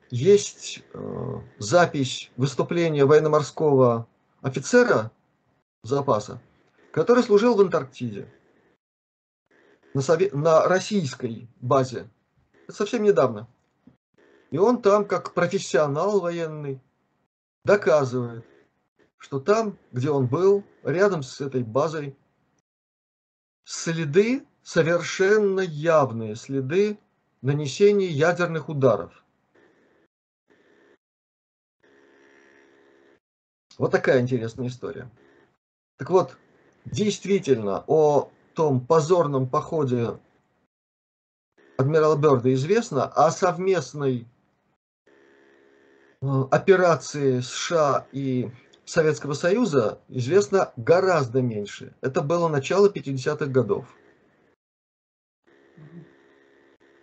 есть 0.10 0.82
э, 0.94 1.42
запись 1.60 2.32
выступления 2.38 3.04
военно-морского 3.04 4.08
офицера 4.42 5.12
запаса, 5.84 6.40
который 6.94 7.24
служил 7.24 7.54
в 7.58 7.60
Антарктиде 7.60 8.34
на, 9.94 10.00
сове- 10.00 10.34
на 10.34 10.66
российской 10.70 11.50
базе. 11.60 12.10
Это 12.64 12.78
совсем 12.78 13.04
недавно. 13.04 13.50
И 14.50 14.58
он 14.58 14.82
там, 14.82 15.04
как 15.04 15.34
профессионал 15.34 16.22
военный, 16.22 16.80
доказывает, 17.66 18.46
что 19.18 19.42
там, 19.42 19.78
где 19.92 20.12
он 20.12 20.28
был, 20.28 20.64
рядом 20.84 21.24
с 21.24 21.42
этой 21.42 21.64
базой, 21.64 22.16
следы, 23.66 24.46
совершенно 24.68 25.62
явные 25.62 26.36
следы 26.36 27.00
нанесения 27.42 28.10
ядерных 28.10 28.68
ударов. 28.68 29.24
Вот 33.78 33.92
такая 33.92 34.20
интересная 34.20 34.68
история. 34.68 35.10
Так 35.98 36.10
вот, 36.10 36.36
действительно, 36.84 37.86
о 37.88 38.30
том 38.56 38.86
позорном 38.86 39.48
походе 39.48 40.20
адмирала 41.78 42.18
Берда 42.18 42.54
известно, 42.54 43.06
а 43.06 43.32
совместной 43.32 44.28
э, 46.22 46.26
операции 46.52 47.40
США 47.40 48.06
и 48.12 48.52
Советского 48.84 49.32
Союза 49.34 50.02
известно 50.10 50.74
гораздо 50.76 51.42
меньше. 51.42 51.96
Это 52.02 52.22
было 52.22 52.50
начало 52.50 52.90
50-х 52.90 53.46
годов. 53.46 53.96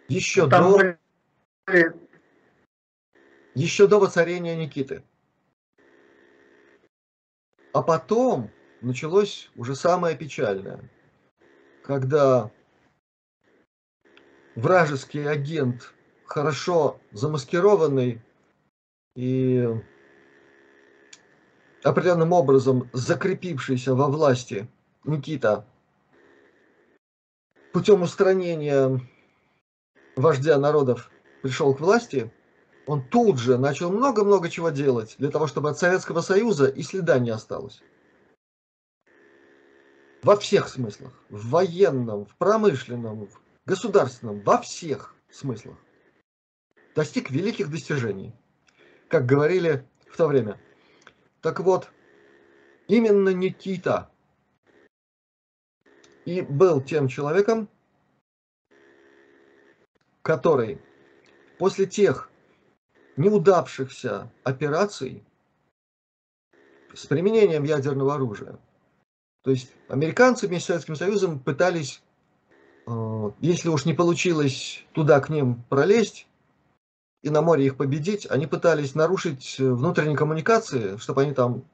Еще 0.09 0.49
Там 0.49 0.73
до, 0.73 0.79
были 1.67 1.95
еще 3.55 3.87
до 3.87 3.99
воцарения 3.99 4.57
Никиты. 4.57 5.03
А 7.73 7.83
потом 7.83 8.51
началось 8.81 9.51
уже 9.57 9.75
самое 9.75 10.17
печальное, 10.17 10.81
когда 11.83 12.51
вражеский 14.55 15.29
агент, 15.29 15.93
хорошо 16.27 17.01
замаскированный 17.13 18.23
и 19.17 19.69
определенным 21.83 22.33
образом 22.33 22.89
закрепившийся 22.93 23.95
во 23.95 24.09
власти 24.09 24.69
Никита 25.05 25.67
путем 27.73 28.03
устранения 28.03 29.01
вождя 30.17 30.59
народов 30.59 31.11
пришел 31.43 31.75
к 31.75 31.81
власти, 31.81 32.33
он 32.87 33.03
тут 33.09 33.39
же 33.39 33.59
начал 33.59 33.91
много-много 33.91 34.51
чего 34.51 34.71
делать 34.71 35.15
для 35.19 35.31
того, 35.31 35.47
чтобы 35.47 35.71
от 35.71 35.79
Советского 35.79 36.21
Союза 36.21 36.67
и 36.67 36.83
следа 36.83 37.19
не 37.19 37.31
осталось. 37.31 37.83
Во 40.23 40.37
всех 40.37 40.69
смыслах. 40.69 41.13
В 41.29 41.51
военном, 41.51 42.27
в 42.27 42.37
промышленном, 42.37 43.27
в 43.27 43.41
государственном, 43.67 44.41
во 44.41 44.59
всех 44.59 45.15
смыслах. 45.31 45.77
Достиг 46.95 47.31
великих 47.31 47.71
достижений, 47.71 48.35
как 49.09 49.27
говорили 49.27 49.87
в 50.11 50.17
то 50.17 50.27
время. 50.27 50.61
Так 51.41 51.61
вот, 51.61 51.91
именно 52.89 53.31
Никита 53.31 54.11
и 56.25 56.41
был 56.41 56.81
тем 56.81 57.09
человеком, 57.09 57.69
который 60.25 60.81
после 61.59 61.85
тех 61.85 62.31
неудавшихся 63.17 64.33
операций 64.43 65.23
с 66.95 67.07
применением 67.07 67.63
ядерного 67.65 68.15
оружия, 68.15 68.59
то 69.43 69.51
есть 69.51 69.71
американцы 69.89 70.49
вместе 70.49 70.65
с 70.65 70.67
Советским 70.69 70.97
Союзом 70.97 71.39
пытались, 71.39 72.03
э, 72.87 73.31
если 73.41 73.69
уж 73.69 73.85
не 73.85 73.93
получилось 73.93 74.85
туда 74.93 75.21
к 75.21 75.29
ним 75.29 75.63
пролезть 75.69 76.27
и 77.23 77.29
на 77.29 77.43
море 77.43 77.67
их 77.67 77.77
победить, 77.77 78.27
они 78.31 78.47
пытались 78.47 78.95
нарушить 78.95 79.57
внутренние 79.59 80.17
коммуникации, 80.17 80.97
чтобы 80.97 81.23
они 81.23 81.35
там 81.35 81.65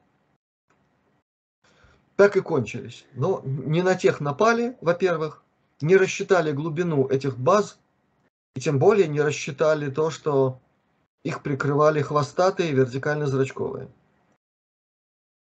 так 2.17 2.35
и 2.35 2.41
кончились. 2.41 3.05
Но 3.13 3.41
не 3.45 3.81
на 3.81 3.95
тех 3.95 4.19
напали, 4.19 4.77
во-первых, 4.81 5.41
не 5.79 5.95
рассчитали 5.95 6.51
глубину 6.51 7.07
этих 7.07 7.37
баз, 7.37 7.80
и 8.55 8.59
тем 8.59 8.79
более 8.79 9.07
не 9.07 9.21
рассчитали 9.21 9.89
то, 9.89 10.09
что 10.09 10.59
их 11.23 11.43
прикрывали 11.43 12.01
хвостатые 12.01 12.73
вертикально-зрачковые. 12.73 13.89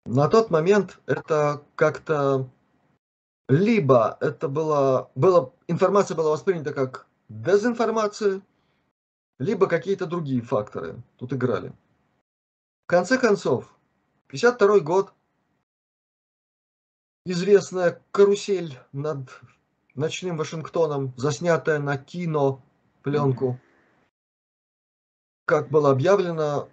На 0.06 0.28
тот 0.28 0.50
момент 0.50 0.98
это 1.06 1.62
как-то 1.74 2.50
либо 3.48 4.16
это 4.20 4.48
было, 4.48 5.10
было, 5.14 5.52
информация 5.66 6.16
была 6.16 6.30
воспринята 6.30 6.72
как 6.72 7.06
дезинформация, 7.28 8.42
либо 9.38 9.66
какие-то 9.66 10.06
другие 10.06 10.42
факторы 10.42 11.02
тут 11.16 11.32
играли. 11.32 11.72
В 12.86 12.90
конце 12.90 13.18
концов, 13.18 13.72
52 14.28 14.80
год, 14.80 15.12
известная 17.24 18.00
карусель 18.10 18.78
над 18.92 19.28
ночным 19.94 20.36
Вашингтоном, 20.36 21.12
заснятая 21.16 21.78
на 21.78 21.98
кино 21.98 22.62
пленку, 23.02 23.58
как 25.46 25.68
было 25.68 25.90
объявлено, 25.90 26.68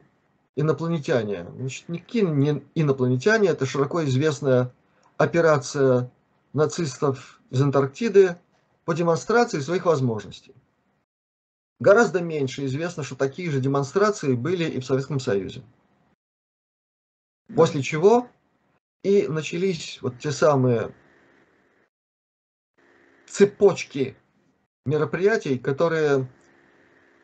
инопланетяне. 0.56 1.46
Значит, 1.58 1.90
никакие 1.90 2.26
не 2.26 2.64
инопланетяне, 2.76 3.50
это 3.50 3.66
широко 3.66 4.04
известная 4.06 4.74
операция 5.18 6.12
нацистов 6.54 7.42
из 7.50 7.62
Антарктиды 7.62 8.38
по 8.86 8.94
демонстрации 8.94 9.60
своих 9.60 9.86
возможностей. 9.86 10.56
Гораздо 11.80 12.22
меньше 12.22 12.66
известно, 12.66 13.04
что 13.04 13.16
такие 13.16 13.52
же 13.52 13.62
демонстрации 13.62 14.34
были 14.34 14.66
и 14.66 14.80
в 14.80 14.86
Советском 14.86 15.20
Союзе. 15.20 15.64
После 17.56 17.82
чего 17.82 18.28
и 19.04 19.28
начались 19.28 20.02
вот 20.02 20.18
те 20.20 20.32
самые 20.32 20.94
цепочки 23.28 24.18
мероприятий, 24.88 25.60
которые 25.60 26.28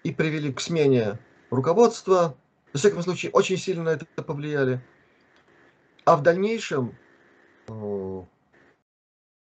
и 0.03 0.11
привели 0.11 0.53
к 0.53 0.59
смене 0.59 1.17
руководства, 1.49 2.37
во 2.73 2.77
всяком 2.77 3.01
случае, 3.01 3.31
очень 3.31 3.57
сильно 3.57 3.83
на 3.83 3.89
это 3.89 4.05
повлияли. 4.21 4.81
А 6.05 6.17
в 6.17 6.23
дальнейшем 6.23 6.95
э, 7.67 8.23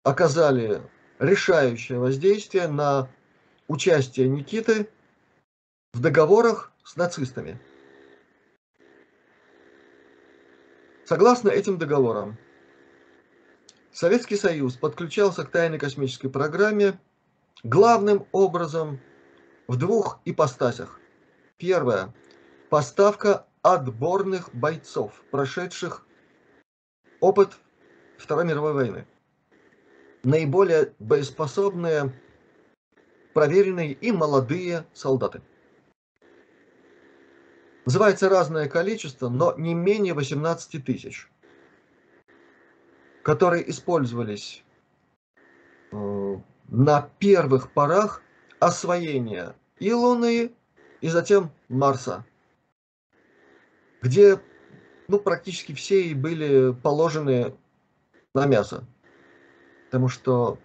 оказали 0.04 0.82
решающее 1.18 1.98
воздействие 1.98 2.68
на 2.68 3.10
участие 3.68 4.28
Никиты 4.28 4.90
в 5.94 6.02
договорах 6.02 6.74
с 6.84 6.98
нацистами. 6.98 7.58
Согласно 11.06 11.50
этим 11.50 11.78
договорам, 11.78 12.38
Советский 13.94 14.36
Союз 14.36 14.76
подключался 14.76 15.46
к 15.46 15.52
тайной 15.52 15.80
космической 15.80 16.30
программе 16.30 17.00
главным 17.64 18.28
образом 18.32 19.00
в 19.68 19.78
двух 19.78 20.20
ипостасях. 20.26 21.00
Первое 21.58 22.14
поставка 22.70 23.46
отборных 23.62 24.54
бойцов, 24.54 25.24
прошедших 25.32 26.06
опыт 27.20 27.58
Второй 28.18 28.46
мировой 28.46 28.74
войны. 28.74 29.08
Наиболее 30.24 30.94
боеспособные, 31.00 32.14
проверенные 33.34 33.94
и 33.94 34.12
молодые 34.12 34.86
солдаты. 34.94 35.42
Называется 37.86 38.30
разное 38.30 38.68
количество, 38.68 39.30
но 39.30 39.56
не 39.58 39.74
менее 39.74 40.14
18 40.14 40.84
тысяч, 40.84 41.30
которые 43.24 43.70
использовались 43.70 44.64
э, 45.92 46.36
на 46.72 47.10
первых 47.20 47.72
порах 47.72 48.22
освоения 48.60 49.56
и 49.80 49.94
Луны, 49.94 50.52
и 51.02 51.10
затем 51.10 51.52
Марса, 51.68 52.26
где 54.02 54.40
ну, 55.08 55.20
практически 55.20 55.74
все 55.74 56.04
и 56.04 56.14
были 56.14 56.74
положены 56.74 57.56
на 58.34 58.46
мясо. 58.46 58.86
Потому 59.86 60.08
что 60.08 60.60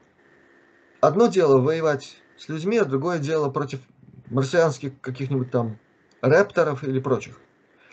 одно 1.01 1.29
дело 1.29 1.59
воевать 1.59 2.17
с 2.37 2.49
людьми, 2.49 2.77
а 2.77 2.85
другое 2.85 3.19
дело 3.19 3.49
против 3.49 3.81
марсианских 4.29 5.01
каких-нибудь 5.01 5.51
там 5.51 5.79
репторов 6.21 6.85
или 6.85 7.01
прочих. 7.01 7.41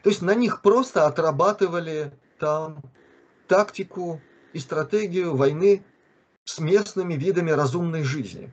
То 0.04 0.10
есть 0.10 0.21
на 0.21 0.36
них 0.36 0.62
просто 0.62 1.06
отрабатывали 1.06 2.12
там 2.39 2.82
тактику 3.47 4.19
и 4.52 4.60
стратегию 4.60 5.36
войны 5.36 5.84
с 6.46 6.60
местными 6.60 7.14
видами 7.14 7.52
разумной 7.52 8.04
жизни. 8.04 8.52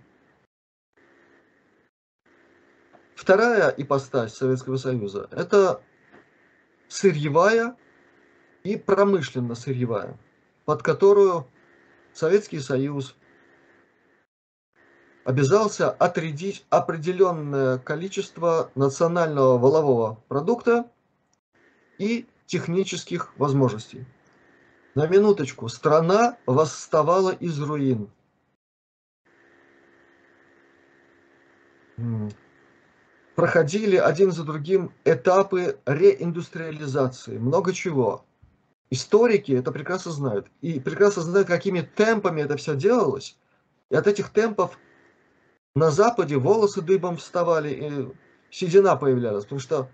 Вторая 3.14 3.68
ипостась 3.70 4.34
Советского 4.34 4.76
Союза– 4.76 5.28
это 5.32 5.82
сырьевая 6.88 7.76
и 8.62 8.76
промышленно-сырьевая, 8.76 10.16
под 10.64 10.82
которую 10.82 11.46
Советский 12.12 12.60
Союз 12.60 13.16
обязался 15.24 15.90
отрядить 15.90 16.64
определенное 16.70 17.78
количество 17.78 18.70
национального 18.74 19.58
волового 19.58 20.22
продукта 20.28 20.90
и 21.98 22.26
технических 22.46 23.36
возможностей. 23.36 24.06
На 24.98 25.06
минуточку, 25.06 25.68
страна 25.68 26.38
восставала 26.44 27.30
из 27.30 27.60
руин. 27.60 28.10
Проходили 33.36 33.94
один 33.94 34.32
за 34.32 34.42
другим 34.42 34.90
этапы 35.04 35.78
реиндустриализации, 35.86 37.38
много 37.38 37.72
чего. 37.72 38.24
Историки 38.90 39.52
это 39.52 39.70
прекрасно 39.70 40.10
знают. 40.10 40.48
И 40.62 40.80
прекрасно 40.80 41.22
знают, 41.22 41.46
какими 41.46 41.82
темпами 41.82 42.40
это 42.40 42.56
все 42.56 42.74
делалось. 42.74 43.38
И 43.92 43.94
от 43.94 44.08
этих 44.08 44.30
темпов 44.30 44.80
на 45.76 45.92
Западе 45.92 46.38
волосы 46.38 46.82
дыбом 46.82 47.18
вставали, 47.18 47.68
и 47.70 48.08
седина 48.50 48.96
появлялась, 48.96 49.44
потому 49.44 49.60
что 49.60 49.88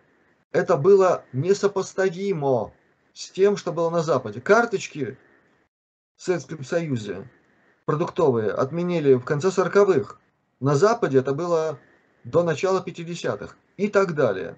это 0.50 0.78
было 0.78 1.26
несопоставимо 1.34 2.72
с 3.14 3.30
тем, 3.30 3.56
что 3.56 3.72
было 3.72 3.88
на 3.90 4.02
Западе. 4.02 4.40
Карточки 4.40 5.16
в 6.16 6.22
Советском 6.22 6.64
Союзе 6.64 7.28
продуктовые 7.86 8.50
отменили 8.50 9.14
в 9.14 9.24
конце 9.24 9.48
40-х. 9.48 10.16
На 10.60 10.74
Западе 10.74 11.18
это 11.18 11.32
было 11.32 11.78
до 12.24 12.42
начала 12.42 12.82
50-х 12.84 13.56
и 13.76 13.88
так 13.88 14.14
далее. 14.14 14.56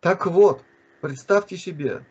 Так 0.00 0.26
вот, 0.26 0.62
представьте 1.00 1.56
себе, 1.56 2.04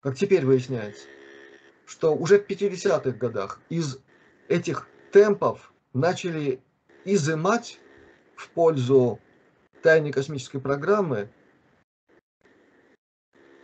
как 0.00 0.16
теперь 0.16 0.44
выясняется, 0.44 1.06
что 1.86 2.14
уже 2.14 2.38
в 2.38 2.46
50-х 2.46 3.12
годах 3.12 3.60
из 3.70 3.98
этих 4.48 4.88
темпов 5.12 5.72
начали 5.94 6.60
изымать 7.04 7.78
в 8.34 8.50
пользу 8.50 9.20
тайной 9.82 10.12
космической 10.12 10.58
программы 10.58 11.30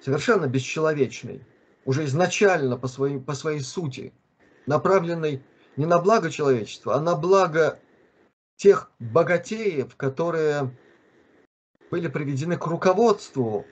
совершенно 0.05 0.47
бесчеловечной, 0.47 1.45
уже 1.85 2.05
изначально 2.05 2.77
по 2.77 2.89
своей, 2.89 3.19
по 3.19 3.35
своей 3.35 3.61
сути, 3.61 4.13
направленной 4.67 5.43
не 5.77 5.87
на 5.87 5.99
благо 5.99 6.31
человечества, 6.31 6.97
а 6.97 7.01
на 7.01 7.15
благо 7.15 7.79
тех 8.57 8.91
богатеев, 8.99 9.97
которые 9.97 10.71
были 11.91 12.09
приведены 12.09 12.57
к 12.57 12.67
руководству 12.67 13.67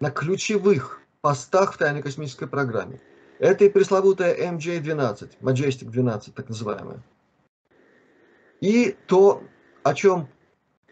на 0.00 0.10
ключевых 0.10 1.00
постах 1.20 1.74
в 1.74 1.78
тайной 1.78 2.02
космической 2.02 2.46
программе. 2.46 3.00
Это 3.38 3.64
и 3.64 3.68
пресловутая 3.68 4.34
MJ-12, 4.52 5.38
Majestic 5.40 5.90
12, 5.90 6.34
так 6.34 6.48
называемая. 6.48 7.02
И 8.60 8.96
то, 9.06 9.42
о 9.82 9.94
чем 9.94 10.28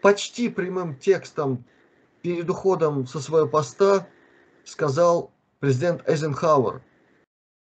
почти 0.01 0.49
прямым 0.49 0.95
текстом 0.95 1.63
перед 2.21 2.49
уходом 2.49 3.07
со 3.07 3.19
своего 3.19 3.47
поста 3.47 4.07
сказал 4.71 5.31
президент 5.59 6.07
Эйзенхауэр, 6.07 6.81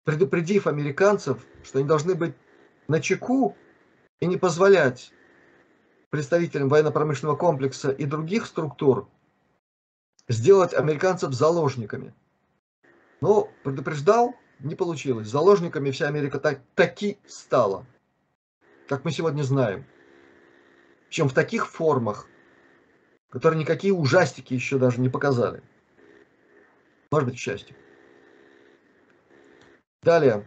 предупредив 0.04 0.66
американцев, 0.66 1.44
что 1.62 1.78
они 1.78 1.86
должны 1.86 2.14
быть 2.14 2.34
на 2.88 3.00
чеку 3.00 3.56
и 4.20 4.26
не 4.26 4.36
позволять 4.36 5.12
представителям 6.10 6.68
военно-промышленного 6.68 7.36
комплекса 7.36 7.90
и 7.90 8.04
других 8.04 8.46
структур 8.46 9.08
сделать 10.28 10.74
американцев 10.74 11.32
заложниками. 11.32 12.14
Но 13.20 13.48
предупреждал, 13.62 14.34
не 14.60 14.74
получилось. 14.74 15.28
Заложниками 15.28 15.90
вся 15.90 16.08
Америка 16.08 16.38
так, 16.38 16.60
таки 16.74 17.18
стала, 17.26 17.86
как 18.88 19.04
мы 19.04 19.10
сегодня 19.10 19.42
знаем 19.42 19.84
чем 21.14 21.28
в 21.28 21.32
таких 21.32 21.68
формах, 21.68 22.26
которые 23.30 23.60
никакие 23.60 23.94
ужастики 23.94 24.52
еще 24.52 24.78
даже 24.78 25.00
не 25.00 25.08
показали. 25.08 25.62
Может 27.14 27.28
быть, 27.28 27.36
к 27.36 27.40
счастью. 27.40 27.76
Далее. 30.02 30.44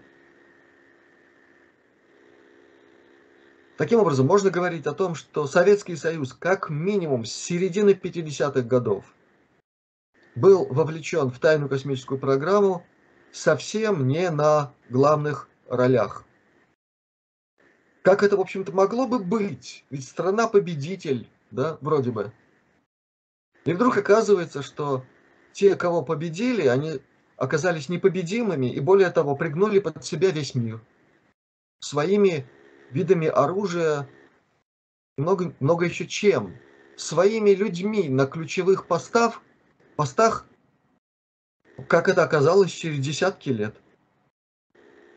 Таким 3.77 4.01
образом, 4.01 4.27
можно 4.27 4.49
говорить 4.49 4.85
о 4.85 4.91
том, 4.91 5.15
что 5.15 5.47
Советский 5.47 5.95
Союз 5.95 6.33
как 6.33 6.69
минимум 6.69 7.23
с 7.23 7.31
середины 7.31 7.91
50-х 7.91 8.63
годов 8.63 9.05
был 10.35 10.65
вовлечен 10.65 11.29
в 11.29 11.39
тайную 11.39 11.69
космическую 11.69 12.19
программу 12.19 12.85
совсем 13.31 14.05
не 14.05 14.29
на 14.29 14.73
главных 14.89 15.47
ролях. 15.69 16.25
Как 18.01 18.23
это, 18.23 18.35
в 18.35 18.41
общем-то, 18.41 18.73
могло 18.73 19.07
бы 19.07 19.19
быть? 19.19 19.85
Ведь 19.89 20.05
страна-победитель, 20.05 21.29
да, 21.49 21.77
вроде 21.79 22.11
бы. 22.11 22.33
И 23.63 23.71
вдруг 23.71 23.95
оказывается, 23.95 24.61
что 24.61 25.05
те, 25.57 25.75
кого 25.75 26.03
победили, 26.03 26.67
они 26.67 26.99
оказались 27.35 27.89
непобедимыми 27.89 28.67
и, 28.67 28.79
более 28.79 29.09
того, 29.09 29.35
пригнули 29.35 29.79
под 29.79 30.05
себя 30.05 30.29
весь 30.29 30.53
мир. 30.53 30.79
Своими 31.79 32.45
видами 32.91 33.27
оружия, 33.27 34.07
много, 35.17 35.55
много 35.59 35.85
еще 35.85 36.05
чем. 36.05 36.55
Своими 36.95 37.51
людьми 37.51 38.07
на 38.07 38.27
ключевых 38.27 38.85
постах, 38.85 39.41
постах, 39.95 40.45
как 41.87 42.07
это 42.07 42.23
оказалось, 42.23 42.71
через 42.71 42.99
десятки 42.99 43.49
лет. 43.49 43.75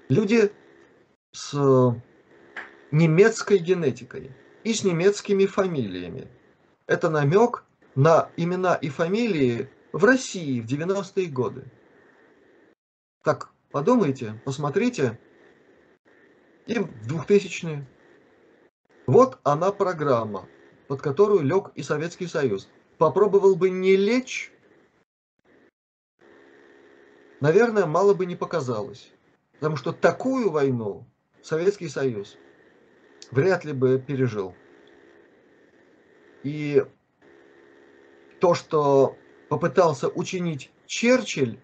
Люди 0.09 0.50
с 1.33 1.53
немецкой 2.90 3.59
генетикой 3.59 4.31
и 4.64 4.72
с 4.72 4.85
немецкими 4.85 5.44
фамилиями. 5.44 6.29
Это 6.87 7.11
намек 7.11 7.62
на 7.94 8.31
имена 8.38 8.74
и 8.76 8.88
фамилии 8.88 9.68
в 9.92 10.05
России 10.05 10.61
в 10.61 10.66
90-е 10.66 11.26
годы. 11.26 11.64
Так, 13.22 13.50
подумайте, 13.70 14.40
посмотрите. 14.44 15.18
И 16.66 16.79
в 16.79 16.88
2000-е. 17.07 17.87
Вот 19.07 19.38
она 19.42 19.72
программа, 19.72 20.48
под 20.88 21.03
которую 21.03 21.42
лег 21.42 21.72
и 21.74 21.83
Советский 21.83 22.26
Союз. 22.26 22.68
Попробовал 22.98 23.57
бы 23.57 23.70
не 23.70 23.96
лечь, 23.96 24.53
наверное, 27.40 27.87
мало 27.87 28.14
бы 28.14 28.26
не 28.26 28.37
показалось. 28.37 29.11
Потому 29.55 29.76
что 29.76 29.92
такую 29.92 30.50
войну 30.50 31.07
Советский 31.42 31.88
Союз 31.88 32.37
вряд 33.31 33.64
ли 33.64 33.72
бы 33.72 33.98
пережил. 33.98 34.55
И 36.42 36.85
то, 38.40 38.55
что 38.55 39.16
попытался 39.50 40.08
учинить 40.08 40.70
Черчилль, 40.86 41.58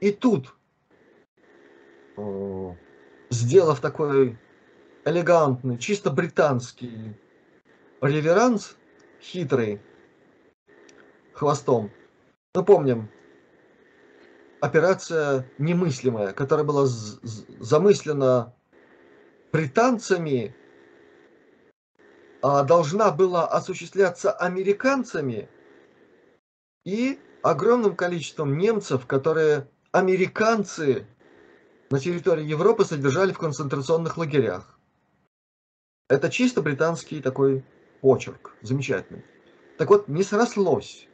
и 0.00 0.10
тут, 0.10 0.54
сделав 3.30 3.80
такой 3.80 4.38
элегантный, 5.04 5.78
чисто 5.78 6.10
британский 6.10 7.14
реверанс, 8.00 8.76
хитрый, 9.20 9.80
хвостом. 11.34 11.90
Ну, 12.54 12.64
помним, 12.64 13.10
операция 14.60 15.46
немыслимая, 15.58 16.32
которая 16.32 16.64
была 16.64 16.86
замыслена 16.86 18.54
британцами, 19.52 20.56
а 22.40 22.62
должна 22.62 23.10
была 23.10 23.46
осуществляться 23.46 24.32
американцами 24.32 25.50
и 26.88 27.20
огромным 27.42 27.94
количеством 27.94 28.56
немцев, 28.56 29.06
которые 29.06 29.68
американцы 29.92 31.06
на 31.90 32.00
территории 32.00 32.44
Европы 32.44 32.86
содержали 32.86 33.32
в 33.32 33.38
концентрационных 33.38 34.16
лагерях. 34.16 34.78
Это 36.08 36.30
чисто 36.30 36.62
британский 36.62 37.20
такой 37.20 37.62
почерк, 38.00 38.56
замечательный. 38.62 39.22
Так 39.76 39.90
вот, 39.90 40.08
не 40.08 40.22
срослось. 40.22 41.06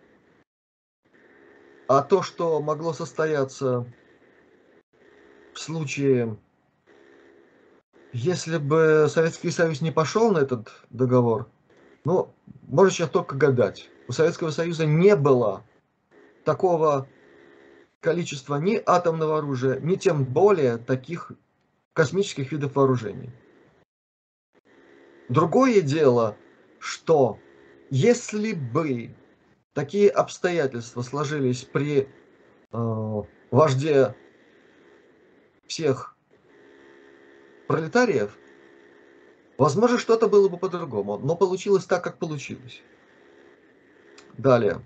А 1.89 2.03
то, 2.03 2.23
что 2.23 2.63
могло 2.63 2.93
состояться 2.93 3.85
в 5.55 5.59
случае, 5.59 6.39
если 8.13 8.59
бы 8.59 9.09
Советский 9.11 9.51
Союз 9.51 9.81
не 9.81 9.91
пошел 9.91 10.31
на 10.31 10.39
этот 10.39 10.69
договор, 10.91 11.49
ну, 12.05 12.33
можно 12.69 12.93
сейчас 12.93 13.11
только 13.11 13.35
гадать. 13.35 13.91
У 14.07 14.13
Советского 14.13 14.51
Союза 14.51 14.87
не 14.87 15.17
было 15.17 15.65
такого 16.45 17.09
количества 18.01 18.57
ни 18.57 18.81
атомного 18.85 19.39
оружия, 19.39 19.81
ни 19.81 19.97
тем 19.97 20.25
более 20.25 20.77
таких 20.77 21.33
космических 21.95 22.53
видов 22.53 22.77
вооружений. 22.77 23.31
Другое 25.29 25.81
дело, 25.81 26.37
что 26.79 27.39
если 27.91 28.53
бы 28.53 29.15
такие 29.73 30.11
обстоятельства 30.11 31.01
сложились 31.01 31.63
при 31.63 32.09
э, 32.73 33.23
вожде 33.51 34.15
всех 35.67 36.15
пролетариев, 37.67 38.37
возможно, 39.57 39.99
что-то 39.99 40.29
было 40.29 40.49
бы 40.49 40.59
по-другому, 40.59 41.19
но 41.19 41.37
получилось 41.37 41.87
так, 41.87 42.05
как 42.05 42.19
получилось. 42.19 42.83
Далее. 44.39 44.83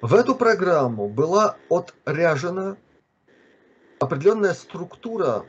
В 0.00 0.14
эту 0.14 0.34
программу 0.36 1.08
была 1.08 1.56
отряжена 1.68 2.76
определенная 3.98 4.54
структура, 4.54 5.44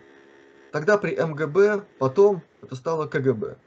тогда 0.72 0.98
при 0.98 1.16
МГБ, 1.16 1.86
потом 2.00 2.42
это 2.64 2.76
стало 2.76 3.08
КГБ. 3.08 3.58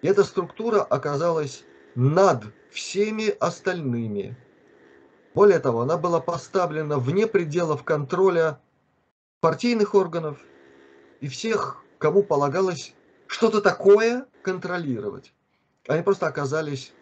И 0.00 0.08
эта 0.08 0.24
структура 0.24 0.82
оказалась 0.82 1.64
над 1.94 2.44
всеми 2.70 3.28
остальными. 3.28 4.36
Более 5.34 5.58
того, 5.58 5.82
она 5.82 5.98
была 5.98 6.20
поставлена 6.20 6.98
вне 6.98 7.26
пределов 7.26 7.84
контроля 7.84 8.58
партийных 9.40 9.94
органов 9.94 10.38
и 11.20 11.28
всех, 11.28 11.82
кому 11.98 12.22
полагалось 12.22 12.94
что-то 13.26 13.60
такое 13.60 14.26
контролировать. 14.42 15.34
Они 15.88 16.02
просто 16.02 16.26
оказались 16.26 16.92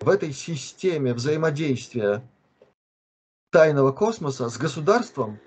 в 0.00 0.08
этой 0.08 0.32
системе 0.32 1.14
взаимодействия 1.14 2.22
тайного 3.50 3.92
космоса 3.92 4.48
с 4.48 4.58
государством 4.58 5.38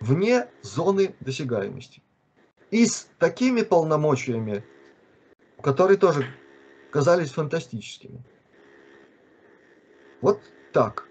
вне 0.00 0.48
зоны 0.62 1.14
досягаемости. 1.20 2.02
И 2.70 2.86
с 2.86 3.08
такими 3.18 3.62
полномочиями, 3.62 4.64
которые 5.62 5.98
тоже 5.98 6.26
казались 6.90 7.30
фантастическими. 7.30 8.24
Вот 10.20 10.40
так. 10.72 11.06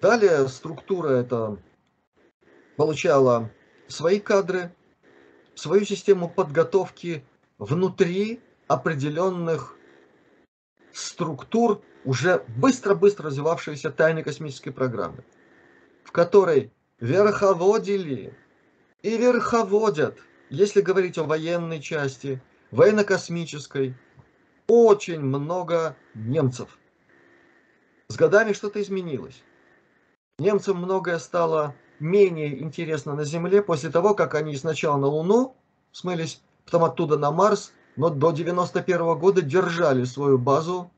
Далее 0.00 0.48
структура 0.48 1.08
эта 1.10 1.58
получала 2.76 3.50
свои 3.88 4.20
кадры, 4.20 4.74
свою 5.54 5.84
систему 5.84 6.28
подготовки 6.28 7.24
внутри 7.58 8.40
определенных 8.68 9.76
структур 10.92 11.82
уже 12.04 12.44
быстро-быстро 12.56 13.26
развивавшейся 13.26 13.90
тайной 13.90 14.22
космической 14.22 14.70
программы, 14.70 15.24
в 16.04 16.12
которой 16.12 16.72
верховодили 16.98 18.36
и 19.02 19.16
верховодят, 19.16 20.18
если 20.48 20.80
говорить 20.80 21.18
о 21.18 21.24
военной 21.24 21.80
части, 21.80 22.42
военно-космической, 22.70 23.94
очень 24.66 25.20
много 25.20 25.96
немцев. 26.14 26.78
С 28.08 28.16
годами 28.16 28.52
что-то 28.52 28.80
изменилось. 28.80 29.42
Немцам 30.38 30.78
многое 30.78 31.18
стало 31.18 31.74
менее 31.98 32.60
интересно 32.62 33.14
на 33.14 33.24
Земле 33.24 33.62
после 33.62 33.90
того, 33.90 34.14
как 34.14 34.34
они 34.34 34.56
сначала 34.56 34.96
на 34.96 35.06
Луну 35.06 35.56
смылись, 35.92 36.40
потом 36.64 36.84
оттуда 36.84 37.18
на 37.18 37.30
Марс, 37.30 37.72
но 37.96 38.10
до 38.10 38.30
91 38.30 39.18
года 39.18 39.42
держали 39.42 40.04
свою 40.04 40.38
базу 40.38 40.90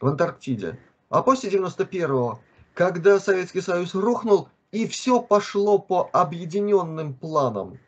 в 0.00 0.06
Антарктиде. 0.06 0.78
А 1.08 1.22
после 1.22 1.50
91 1.50 2.38
когда 2.76 3.18
Советский 3.18 3.62
Союз 3.62 3.94
рухнул, 3.94 4.50
и 4.70 4.86
все 4.86 5.22
пошло 5.22 5.78
по 5.78 6.10
объединенным 6.12 7.14
планам 7.14 7.78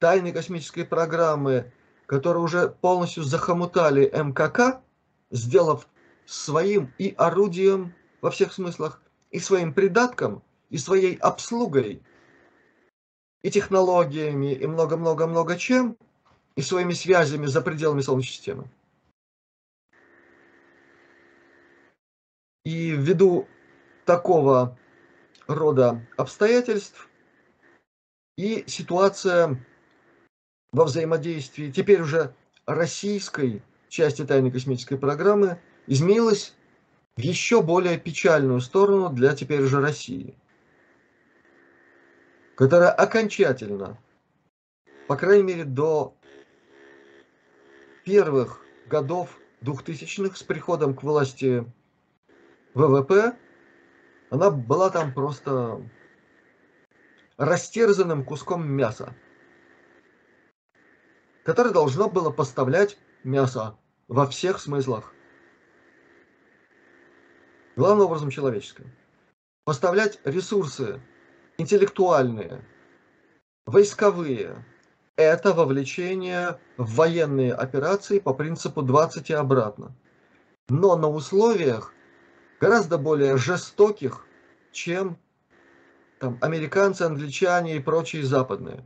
тайной 0.00 0.32
космической 0.32 0.84
программы, 0.84 1.72
которые 2.06 2.42
уже 2.42 2.68
полностью 2.68 3.22
захомутали 3.22 4.10
МКК, 4.12 4.82
сделав 5.30 5.88
своим 6.24 6.92
и 6.98 7.14
орудием 7.16 7.94
во 8.20 8.32
всех 8.32 8.52
смыслах, 8.52 9.00
и 9.30 9.38
своим 9.38 9.72
придатком, 9.72 10.42
и 10.70 10.78
своей 10.78 11.14
обслугой, 11.14 12.02
и 13.42 13.50
технологиями, 13.52 14.54
и 14.54 14.66
много-много-много 14.66 15.56
чем, 15.56 15.96
и 16.56 16.62
своими 16.62 16.92
связями 16.92 17.46
за 17.46 17.60
пределами 17.60 18.00
Солнечной 18.00 18.32
системы. 18.32 18.68
И 22.64 22.90
ввиду 22.90 23.46
такого 24.04 24.76
рода 25.46 26.04
обстоятельств 26.16 27.08
и 28.36 28.64
ситуация 28.66 29.64
во 30.72 30.84
взаимодействии 30.84 31.70
теперь 31.70 32.02
уже 32.02 32.34
российской 32.66 33.62
части 33.88 34.24
тайной 34.24 34.50
космической 34.50 34.96
программы 34.96 35.60
изменилась 35.86 36.54
в 37.16 37.20
еще 37.20 37.62
более 37.62 37.98
печальную 37.98 38.60
сторону 38.60 39.10
для 39.10 39.34
теперь 39.34 39.62
уже 39.62 39.80
России, 39.80 40.36
которая 42.56 42.90
окончательно, 42.90 43.96
по 45.06 45.16
крайней 45.16 45.44
мере 45.44 45.64
до 45.64 46.15
первых 48.06 48.64
годов 48.86 49.36
2000-х 49.62 50.36
с 50.36 50.42
приходом 50.44 50.94
к 50.94 51.02
власти 51.02 51.66
ВВП, 52.72 53.36
она 54.30 54.50
была 54.50 54.90
там 54.90 55.12
просто 55.12 55.82
растерзанным 57.36 58.24
куском 58.24 58.66
мяса, 58.66 59.12
которое 61.42 61.70
должно 61.70 62.08
было 62.08 62.30
поставлять 62.30 62.96
мясо 63.24 63.76
во 64.06 64.26
всех 64.26 64.60
смыслах. 64.60 65.12
Главным 67.74 68.06
образом 68.06 68.30
человеческое. 68.30 68.86
Поставлять 69.64 70.20
ресурсы 70.24 71.00
интеллектуальные, 71.58 72.64
войсковые, 73.66 74.64
это 75.16 75.54
вовлечение 75.54 76.58
в 76.76 76.94
военные 76.94 77.54
операции 77.54 78.18
по 78.18 78.34
принципу 78.34 78.82
20 78.82 79.30
и 79.30 79.32
обратно. 79.32 79.94
Но 80.68 80.96
на 80.96 81.08
условиях 81.08 81.92
гораздо 82.60 82.98
более 82.98 83.36
жестоких, 83.36 84.26
чем 84.72 85.18
там, 86.18 86.38
американцы, 86.40 87.02
англичане 87.02 87.76
и 87.76 87.80
прочие 87.80 88.22
западные. 88.22 88.84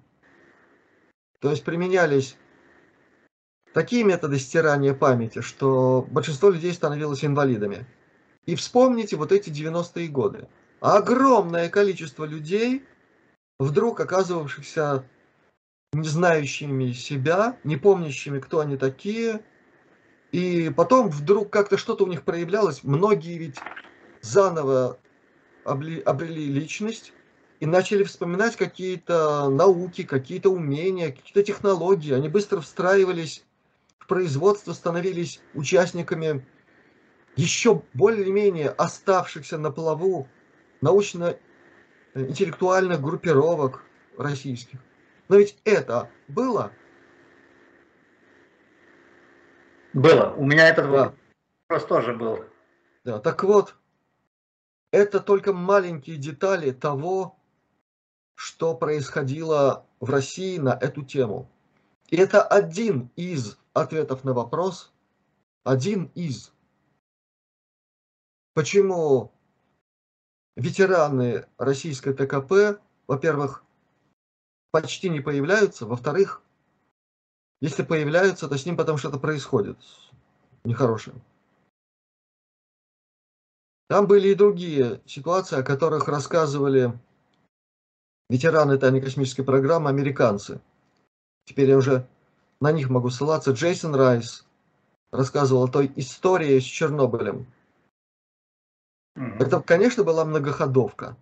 То 1.41 1.51
есть 1.51 1.65
применялись 1.65 2.37
такие 3.73 4.05
методы 4.05 4.39
стирания 4.39 4.95
памяти, 4.95 5.41
что 5.41 6.07
большинство 6.11 6.51
людей 6.51 6.73
становилось 6.73 7.25
инвалидами. 7.25 7.87
И 8.47 8.55
вспомните 8.55 9.17
вот 9.17 9.33
эти 9.33 9.51
90-е 9.51 10.09
годы. 10.09 10.49
Огромное 10.81 11.69
количество 11.69 12.25
людей, 12.25 12.85
вдруг 13.59 14.01
оказывавшихся 14.01 15.05
не 15.93 16.09
знающими 16.09 16.93
себя, 16.93 17.59
не 17.65 17.77
помнящими, 17.77 18.39
кто 18.39 18.61
они 18.61 18.77
такие. 18.77 19.43
И 20.31 20.73
потом 20.77 21.09
вдруг 21.09 21.51
как-то 21.51 21.77
что-то 21.77 22.05
у 22.05 22.07
них 22.07 22.23
проявлялось. 22.23 22.85
Многие 22.85 23.39
ведь 23.39 23.59
заново 24.21 25.01
обрели 25.65 26.47
личность 26.47 27.13
и 27.59 27.67
начали 27.67 28.05
вспоминать 28.05 28.55
какие-то 28.55 29.51
науки, 29.51 30.05
какие-то 30.05 30.51
умения, 30.51 31.11
какие-то 31.11 31.43
технологии. 31.43 32.15
Они 32.15 32.29
быстро 32.29 32.61
встраивались 32.61 33.45
в 33.99 34.07
производство, 34.07 34.73
становились 34.73 35.41
участниками 35.55 36.47
еще 37.35 37.83
более-менее 37.95 38.69
оставшихся 38.69 39.59
на 39.59 39.73
плаву 39.73 40.29
научно-интеллектуальных 40.83 43.01
группировок 43.01 43.83
российских. 44.17 44.79
Но 45.31 45.37
ведь 45.37 45.57
это 45.65 46.11
было? 46.27 46.73
Было. 49.93 50.35
У 50.37 50.45
меня 50.45 50.69
этот 50.69 50.91
да. 50.91 51.15
вопрос 51.69 51.87
тоже 51.87 52.15
был. 52.15 52.45
Да, 53.05 53.21
так 53.21 53.45
вот, 53.45 53.77
это 54.91 55.21
только 55.21 55.53
маленькие 55.53 56.17
детали 56.17 56.73
того, 56.73 57.39
что 58.35 58.75
происходило 58.75 59.87
в 60.01 60.11
России 60.11 60.59
на 60.59 60.71
эту 60.71 61.05
тему. 61.05 61.49
И 62.09 62.17
это 62.17 62.43
один 62.43 63.09
из 63.15 63.57
ответов 63.73 64.25
на 64.25 64.33
вопрос, 64.33 64.93
один 65.63 66.11
из. 66.17 66.53
Почему 68.55 69.31
ветераны 70.57 71.47
российской 71.57 72.15
ТКП, 72.15 72.81
во-первых, 73.07 73.65
почти 74.71 75.09
не 75.09 75.21
появляются, 75.21 75.87
во-вторых, 75.87 76.43
если 77.61 77.83
появляются, 77.83 78.49
то 78.49 78.57
с 78.57 78.65
ним 78.65 78.77
потом 78.77 78.97
что-то 78.97 79.19
происходит 79.19 79.79
нехорошее. 80.65 81.17
Там 83.89 84.07
были 84.07 84.29
и 84.29 84.35
другие 84.35 85.01
ситуации, 85.05 85.59
о 85.59 85.65
которых 85.65 86.07
рассказывали 86.09 86.99
ветераны 88.29 88.79
тайной 88.79 89.01
космической 89.01 89.43
программы, 89.43 89.91
американцы. 89.91 90.61
Теперь 91.45 91.71
я 91.71 91.77
уже 91.77 92.09
на 92.61 92.71
них 92.71 92.89
могу 92.89 93.11
ссылаться. 93.11 93.51
Джейсон 93.51 93.95
Райс 93.97 94.47
рассказывал 95.11 95.65
о 95.65 95.69
той 95.69 95.93
истории 95.97 96.61
с 96.61 96.65
Чернобылем. 96.65 97.47
Mm-hmm. 99.19 99.43
Это, 99.43 99.61
конечно, 99.61 100.05
была 100.05 100.25
многоходовка. 100.25 101.17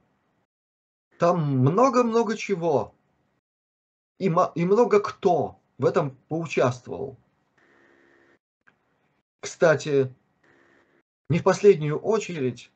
Там 1.19 1.41
много-много 1.61 2.37
чего. 2.37 2.93
И, 4.19 4.27
и 4.27 4.65
много 4.65 5.01
кто 5.01 5.59
в 5.79 5.87
этом 5.87 6.17
поучаствовал. 6.29 7.17
Кстати, 9.41 10.13
не 11.29 11.39
в 11.39 11.45
последнюю 11.45 11.99
очередь 11.99 12.71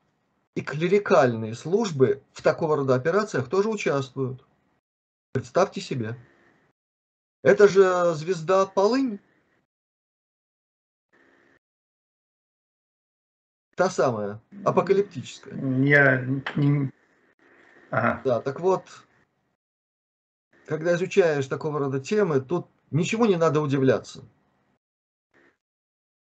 и 0.54 0.60
клерикальные 0.60 1.54
службы 1.54 2.22
в 2.32 2.42
такого 2.42 2.76
рода 2.76 2.94
операциях 2.94 3.48
тоже 3.48 3.68
участвуют. 3.68 4.44
Представьте 5.32 5.80
себе. 5.80 6.16
Это 7.42 7.66
же 7.66 8.14
звезда 8.14 8.66
Полынь. 8.66 9.18
Та 13.74 13.88
самая, 13.88 14.40
апокалиптическая. 14.64 15.56
Я. 15.82 16.24
Ага. 17.90 18.22
Да, 18.24 18.40
так 18.40 18.60
вот, 18.60 18.84
когда 20.72 20.94
изучаешь 20.94 21.48
такого 21.48 21.78
рода 21.78 22.00
темы, 22.00 22.40
тут 22.40 22.66
ничего 22.90 23.26
не 23.26 23.36
надо 23.36 23.60
удивляться. 23.60 24.24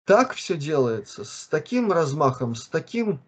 Так 0.04 0.34
все 0.34 0.58
делается, 0.58 1.24
с 1.24 1.48
таким 1.48 1.90
размахом, 1.90 2.54
с 2.54 2.68
таким 2.68 3.22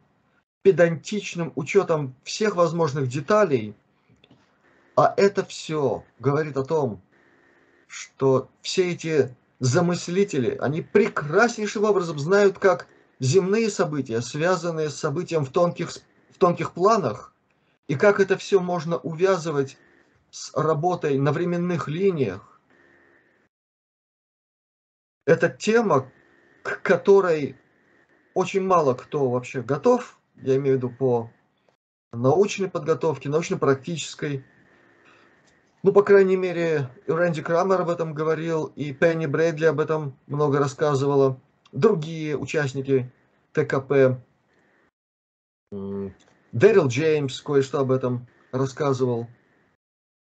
педантичным 0.60 1.54
учетом 1.56 2.14
всех 2.22 2.54
возможных 2.54 3.08
деталей, 3.08 3.74
а 4.94 5.14
это 5.16 5.42
все 5.42 6.04
говорит 6.18 6.58
о 6.58 6.64
том, 6.64 7.00
что 7.86 8.50
все 8.60 8.92
эти 8.92 9.34
замыслители, 9.58 10.58
они 10.60 10.82
прекраснейшим 10.82 11.84
образом 11.84 12.18
знают, 12.18 12.58
как 12.58 12.88
земные 13.20 13.70
события, 13.70 14.20
связанные 14.20 14.90
с 14.90 14.96
событием 14.96 15.46
в 15.46 15.50
тонких, 15.50 15.92
в 16.28 16.36
тонких 16.36 16.72
планах, 16.74 17.32
и 17.88 17.94
как 17.94 18.20
это 18.20 18.36
все 18.36 18.60
можно 18.60 18.98
увязывать 18.98 19.78
с 20.30 20.52
работой 20.54 21.18
на 21.18 21.32
временных 21.32 21.88
линиях. 21.88 22.60
Это 25.26 25.48
тема, 25.48 26.10
к 26.62 26.82
которой 26.82 27.56
очень 28.34 28.62
мало 28.62 28.94
кто 28.94 29.30
вообще 29.30 29.62
готов, 29.62 30.18
я 30.36 30.56
имею 30.56 30.74
в 30.74 30.78
виду 30.78 30.90
по 30.90 31.30
научной 32.12 32.68
подготовке, 32.68 33.28
научно-практической. 33.28 34.44
Ну, 35.82 35.92
по 35.92 36.02
крайней 36.02 36.36
мере, 36.36 36.88
Рэнди 37.06 37.42
Крамер 37.42 37.80
об 37.80 37.90
этом 37.90 38.12
говорил, 38.12 38.66
и 38.76 38.92
Пенни 38.92 39.26
Брэдли 39.26 39.66
об 39.66 39.80
этом 39.80 40.18
много 40.26 40.58
рассказывала. 40.58 41.40
Другие 41.72 42.36
участники 42.36 43.12
ТКП. 43.52 44.20
Дэрил 46.52 46.88
Джеймс 46.88 47.40
кое-что 47.40 47.80
об 47.80 47.90
этом 47.90 48.26
рассказывал. 48.52 49.28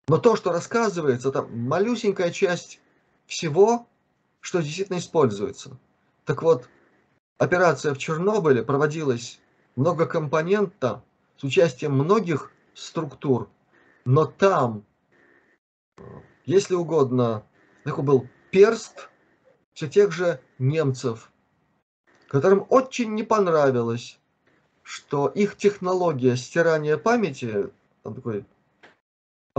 Но 0.10 0.18
то, 0.18 0.36
что 0.36 0.52
рассказывается, 0.52 1.30
это 1.30 1.44
малюсенькая 1.44 2.32
часть 2.32 2.82
всего, 3.28 3.88
что 4.40 4.60
действительно 4.60 4.98
используется. 4.98 5.78
Так 6.26 6.42
вот, 6.42 6.68
операция 7.38 7.94
в 7.94 8.00
Чернобыле 8.00 8.64
проводилась 8.64 9.40
многокомпонентно, 9.76 11.04
с 11.38 11.44
участием 11.44 11.94
многих 11.94 12.52
структур, 12.74 13.52
но 14.04 14.26
там, 14.26 14.84
если 16.44 16.74
угодно, 16.74 17.46
такой 17.84 18.04
был 18.04 18.28
перст 18.50 19.10
все 19.74 19.88
тех 19.88 20.12
же 20.12 20.42
немцев, 20.58 21.32
которым 22.30 22.66
очень 22.70 23.14
не 23.14 23.22
понравилось, 23.22 24.18
что 24.82 25.28
их 25.28 25.56
технология 25.56 26.36
стирания 26.36 26.98
памяти, 26.98 27.70
там 28.02 28.16
такой 28.16 28.44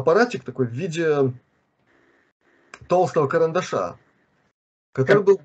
аппаратик 0.01 0.45
такой 0.45 0.67
в 0.67 0.73
виде 0.73 1.33
толстого 2.89 3.29
карандаша, 3.29 3.99
который 4.93 5.23
был 5.23 5.41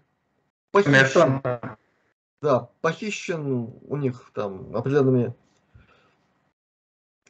похищен. 0.71 1.41
Да, 2.41 2.69
похищен 2.81 3.73
у 3.81 3.95
них 3.97 4.31
там 4.33 4.75
определенными 4.75 5.33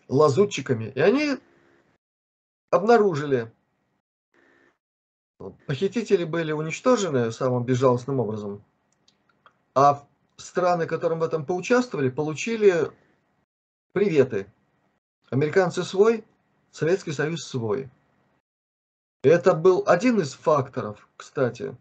лазутчиками. 0.08 0.92
И 0.96 1.00
они 1.00 1.38
обнаружили, 2.70 3.54
похитители 5.68 6.24
были 6.24 6.52
уничтожены 6.52 7.32
самым 7.32 7.64
безжалостным 7.64 8.20
образом, 8.20 8.64
а 9.74 10.06
страны, 10.38 10.86
которым 10.86 11.20
в 11.20 11.24
этом 11.24 11.46
поучаствовали, 11.46 12.10
получили 12.10 12.92
приветы. 13.94 14.52
Американцы 15.30 15.84
свой, 15.84 16.26
Советский 16.76 17.14
Союз 17.14 17.46
свой. 17.46 17.90
Это 19.24 19.54
был 19.54 19.84
один 19.88 20.20
из 20.20 20.34
факторов, 20.34 21.08
кстати, 21.16 21.74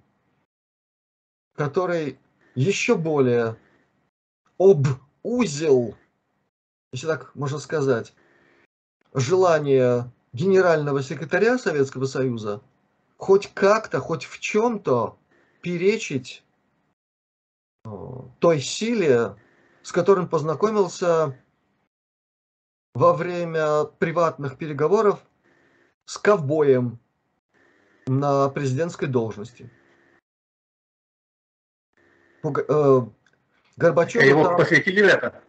который 1.57 2.17
еще 2.55 2.97
более 2.97 3.59
обузил, 4.57 5.97
если 6.93 7.09
так 7.09 7.35
можно 7.35 7.59
сказать, 7.59 8.15
желание 9.13 10.13
генерального 10.33 11.03
секретаря 11.03 11.59
Советского 11.59 12.07
Союза 12.07 12.63
хоть 13.17 13.53
как-то, 13.53 13.99
хоть 13.99 14.25
в 14.27 14.39
чем-то 14.39 15.19
перечить 15.61 16.45
э, 17.85 17.91
той 18.39 18.61
силе, 18.61 19.35
с 19.83 19.91
которым 19.91 20.29
познакомился 20.29 21.37
во 22.95 23.13
время 23.13 23.85
приватных 23.85 24.57
переговоров 24.57 25.21
с 26.05 26.17
ковбоем 26.17 26.99
на 28.07 28.49
президентской 28.49 29.07
должности. 29.07 29.71
Э, 32.45 33.01
Горбачеву 33.77 34.25
Его 34.25 34.45
там, 34.45 34.57
посвятили 34.57 35.11
это? 35.11 35.43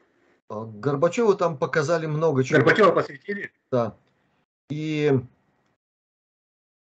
Э, 0.49 0.65
Горбачеву 0.65 1.35
там 1.35 1.57
показали 1.57 2.07
много 2.07 2.43
чего. 2.43 2.59
Горбачева 2.59 2.91
посвятили? 2.91 3.51
Да. 3.69 3.95
И, 4.69 5.13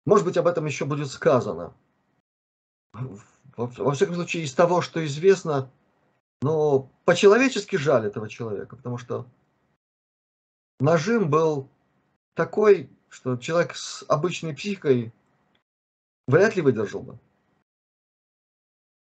может 0.05 0.25
быть, 0.25 0.37
об 0.37 0.47
этом 0.47 0.65
еще 0.65 0.85
будет 0.85 1.09
сказано. 1.09 1.73
Во, 2.93 3.65
во 3.65 3.91
всяком 3.91 4.15
случае, 4.15 4.43
из 4.43 4.53
того, 4.53 4.81
что 4.81 5.03
известно, 5.05 5.69
но 6.41 6.89
по-человечески 7.05 7.75
жаль 7.75 8.05
этого 8.05 8.29
человека, 8.29 8.75
потому 8.75 8.97
что 8.97 9.25
нажим 10.79 11.29
был 11.29 11.69
такой, 12.33 12.89
что 13.09 13.37
человек 13.37 13.75
с 13.75 14.03
обычной 14.07 14.55
психикой 14.55 15.13
вряд 16.27 16.55
ли 16.55 16.61
выдержал 16.61 17.01
бы. 17.01 17.19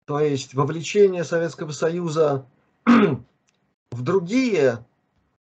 То 0.05 0.19
есть 0.19 0.53
вовлечение 0.53 1.23
Советского 1.23 1.71
Союза 1.71 2.45
в 2.85 4.01
другие 4.01 4.85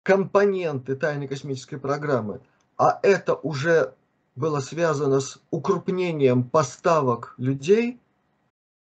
компоненты 0.04 0.96
тайной 0.96 1.28
космической 1.28 1.78
программы, 1.78 2.42
а 2.78 3.00
это 3.04 3.36
уже 3.36 3.96
было 4.36 4.60
связано 4.60 5.20
с 5.20 5.42
укрупнением 5.52 6.44
поставок 6.44 7.36
людей, 7.38 8.00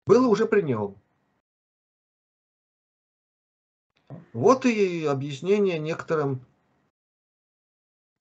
было 0.05 0.28
уже 0.28 0.45
при 0.45 0.62
нем. 0.62 0.95
Вот 4.34 4.66
и 4.66 5.05
объяснение 5.05 5.80
некоторым 5.80 6.45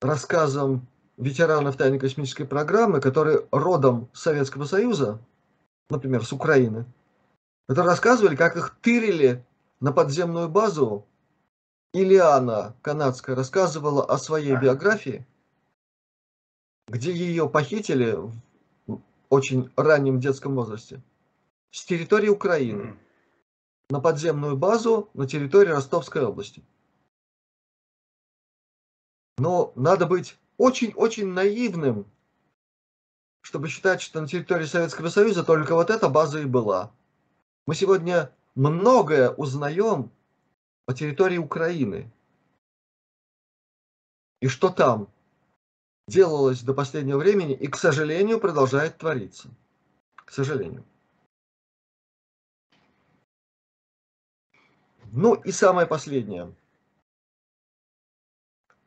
рассказам 0.01 0.87
ветеранов 1.17 1.75
тайной 1.75 1.99
космической 1.99 2.45
программы, 2.45 3.01
которые 3.01 3.47
родом 3.51 4.09
Советского 4.13 4.65
Союза, 4.65 5.19
например, 5.89 6.25
с 6.25 6.31
Украины, 6.31 6.85
которые 7.67 7.91
рассказывали, 7.91 8.35
как 8.35 8.55
их 8.55 8.75
тырили 8.81 9.45
на 9.79 9.91
подземную 9.91 10.49
базу. 10.49 11.05
Ильяна 11.91 12.75
канадская 12.83 13.35
рассказывала 13.35 14.05
о 14.05 14.19
своей 14.19 14.55
биографии, 14.55 15.25
где 16.87 17.11
ее 17.11 17.49
похитили 17.49 18.15
в 18.85 19.01
очень 19.29 19.71
раннем 19.75 20.19
детском 20.19 20.55
возрасте 20.55 21.01
с 21.71 21.83
территории 21.85 22.29
Украины 22.29 22.95
на 23.89 23.99
подземную 23.99 24.55
базу 24.55 25.09
на 25.15 25.27
территории 25.27 25.69
Ростовской 25.69 26.23
области. 26.23 26.63
Но 29.39 29.71
надо 29.75 30.05
быть 30.05 30.37
очень-очень 30.57 31.27
наивным, 31.27 32.05
чтобы 33.41 33.69
считать, 33.69 34.01
что 34.01 34.19
на 34.19 34.27
территории 34.27 34.65
Советского 34.65 35.07
Союза 35.07 35.45
только 35.45 35.75
вот 35.75 35.89
эта 35.89 36.09
база 36.09 36.41
и 36.41 36.45
была. 36.45 36.91
Мы 37.65 37.73
сегодня 37.73 38.35
многое 38.55 39.29
узнаем 39.29 40.11
о 40.87 40.93
территории 40.93 41.37
Украины. 41.37 42.11
И 44.41 44.49
что 44.49 44.69
там 44.69 45.07
делалось 46.07 46.61
до 46.61 46.73
последнего 46.73 47.17
времени 47.17 47.53
и, 47.53 47.67
к 47.67 47.77
сожалению, 47.77 48.41
продолжает 48.41 48.97
твориться. 48.97 49.49
К 50.15 50.31
сожалению. 50.31 50.83
Ну 55.11 55.35
и 55.35 55.51
самое 55.53 55.87
последнее. 55.87 56.53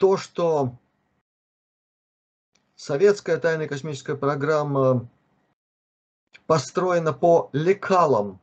То, 0.03 0.16
что 0.16 0.76
советская 2.74 3.38
тайная 3.38 3.68
космическая 3.68 4.16
программа 4.16 5.09
построена 6.48 7.12
по 7.12 7.50
лекалам, 7.53 8.40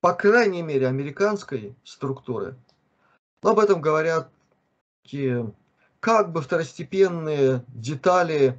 по 0.00 0.14
крайней 0.14 0.62
мере, 0.62 0.86
американской 0.86 1.76
структуры. 1.84 2.56
Но 3.42 3.50
об 3.50 3.58
этом 3.58 3.82
говорят 3.82 4.30
такие 5.02 5.52
как 6.00 6.32
бы 6.32 6.40
второстепенные 6.40 7.62
детали 7.68 8.58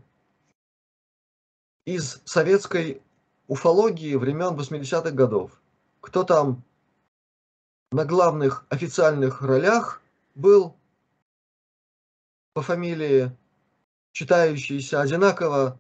из 1.85 2.21
советской 2.23 3.01
уфологии 3.47 4.13
времен 4.13 4.53
80-х 4.53 5.09
годов. 5.09 5.59
Кто 6.01 6.23
там 6.23 6.63
на 7.91 8.05
главных 8.05 8.67
официальных 8.69 9.41
ролях 9.41 10.03
был 10.35 10.75
по 12.55 12.61
фамилии, 12.61 13.37
читающийся 14.13 15.01
одинаково 15.01 15.77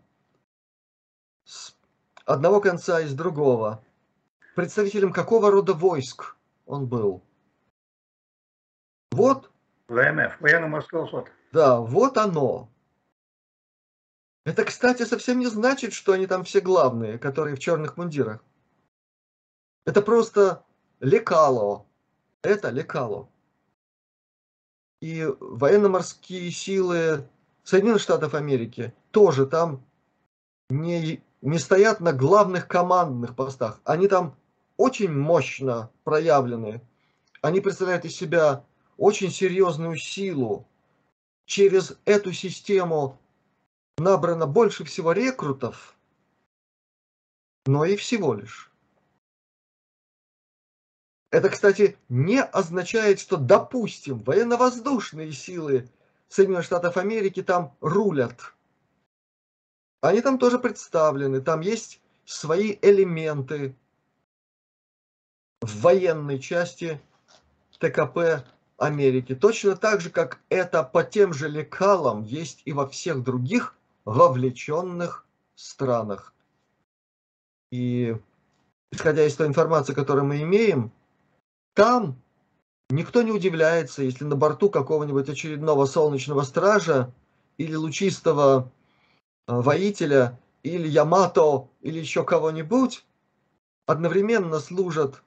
с 1.45 1.73
одного 2.25 2.59
конца 2.59 2.99
и 2.99 3.07
с 3.07 3.13
другого. 3.13 3.81
Представителем 4.55 5.13
какого 5.13 5.51
рода 5.51 5.73
войск 5.73 6.35
он 6.65 6.85
был? 6.85 7.23
Вот. 9.11 9.49
ВМФ, 9.87 10.41
военно-морского 10.41 11.07
флота. 11.07 11.31
Да, 11.53 11.79
вот 11.79 12.17
оно. 12.17 12.69
Это, 14.43 14.65
кстати, 14.65 15.03
совсем 15.03 15.39
не 15.39 15.47
значит, 15.47 15.93
что 15.93 16.11
они 16.11 16.27
там 16.27 16.43
все 16.43 16.59
главные, 16.59 17.17
которые 17.17 17.55
в 17.55 17.59
черных 17.59 17.95
мундирах. 17.95 18.43
Это 19.85 20.01
просто 20.01 20.65
лекало, 20.99 21.85
это 22.41 22.69
лекало. 22.69 23.29
И 25.01 25.27
военно-морские 25.39 26.49
силы 26.51 27.27
Соединенных 27.63 28.01
Штатов 28.01 28.33
Америки 28.33 28.93
тоже 29.11 29.45
там 29.45 29.83
не, 30.69 31.21
не 31.41 31.59
стоят 31.59 31.99
на 31.99 32.13
главных 32.13 32.67
командных 32.67 33.35
постах. 33.35 33.81
Они 33.83 34.07
там 34.07 34.35
очень 34.77 35.11
мощно 35.11 35.89
проявлены. 36.03 36.81
Они 37.41 37.61
представляют 37.61 38.05
из 38.05 38.15
себя 38.15 38.63
очень 38.97 39.31
серьезную 39.31 39.97
силу. 39.97 40.67
Через 41.45 41.97
эту 42.05 42.33
систему 42.33 43.19
набрано 43.97 44.47
больше 44.47 44.83
всего 44.83 45.11
рекрутов, 45.11 45.95
но 47.65 47.85
и 47.85 47.95
всего 47.95 48.33
лишь. 48.33 48.71
Это, 51.35 51.49
кстати, 51.49 51.97
не 52.07 52.41
означает, 52.41 53.19
что, 53.19 53.35
допустим, 53.35 54.19
военно-воздушные 54.19 55.33
силы 55.33 55.89
Соединенных 56.29 56.63
Штатов 56.63 56.95
Америки 56.95 57.43
там 57.43 57.75
рулят. 57.81 58.53
Они 59.99 60.21
там 60.21 60.39
тоже 60.39 60.59
представлены, 60.59 61.41
там 61.41 61.59
есть 61.59 62.01
свои 62.23 62.77
элементы 62.81 63.75
в 65.59 65.81
военной 65.81 66.39
части 66.39 67.01
ТКП 67.79 68.45
Америки. 68.77 69.35
Точно 69.35 69.75
так 69.75 69.99
же, 69.99 70.11
как 70.11 70.39
это 70.47 70.83
по 70.83 71.03
тем 71.03 71.33
же 71.33 71.49
лекалам 71.49 72.23
есть 72.23 72.61
и 72.63 72.71
во 72.71 72.87
всех 72.87 73.23
других 73.23 73.75
вовлеченных 74.05 75.27
странах. 75.55 76.33
И 77.73 78.15
исходя 78.93 79.25
из 79.25 79.35
той 79.35 79.47
информации, 79.47 79.93
которую 79.93 80.23
мы 80.23 80.41
имеем, 80.41 80.93
там 81.75 82.21
никто 82.89 83.21
не 83.21 83.31
удивляется, 83.31 84.01
если 84.01 84.23
на 84.23 84.35
борту 84.35 84.69
какого-нибудь 84.69 85.29
очередного 85.29 85.85
солнечного 85.85 86.43
стража 86.43 87.13
или 87.57 87.75
лучистого 87.75 88.71
э, 89.47 89.53
воителя, 89.53 90.39
или 90.63 90.87
Ямато, 90.87 91.67
или 91.81 91.99
еще 91.99 92.23
кого-нибудь, 92.23 93.05
одновременно 93.85 94.59
служат 94.59 95.21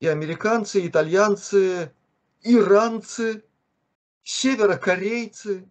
и 0.00 0.06
американцы, 0.06 0.80
и 0.82 0.88
итальянцы, 0.88 1.92
иранцы, 2.42 3.42
северокорейцы 4.22 5.68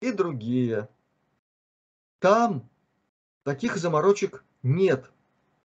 и 0.00 0.12
другие. 0.12 0.88
Там 2.20 2.68
таких 3.42 3.78
заморочек 3.78 4.44
нет 4.62 5.11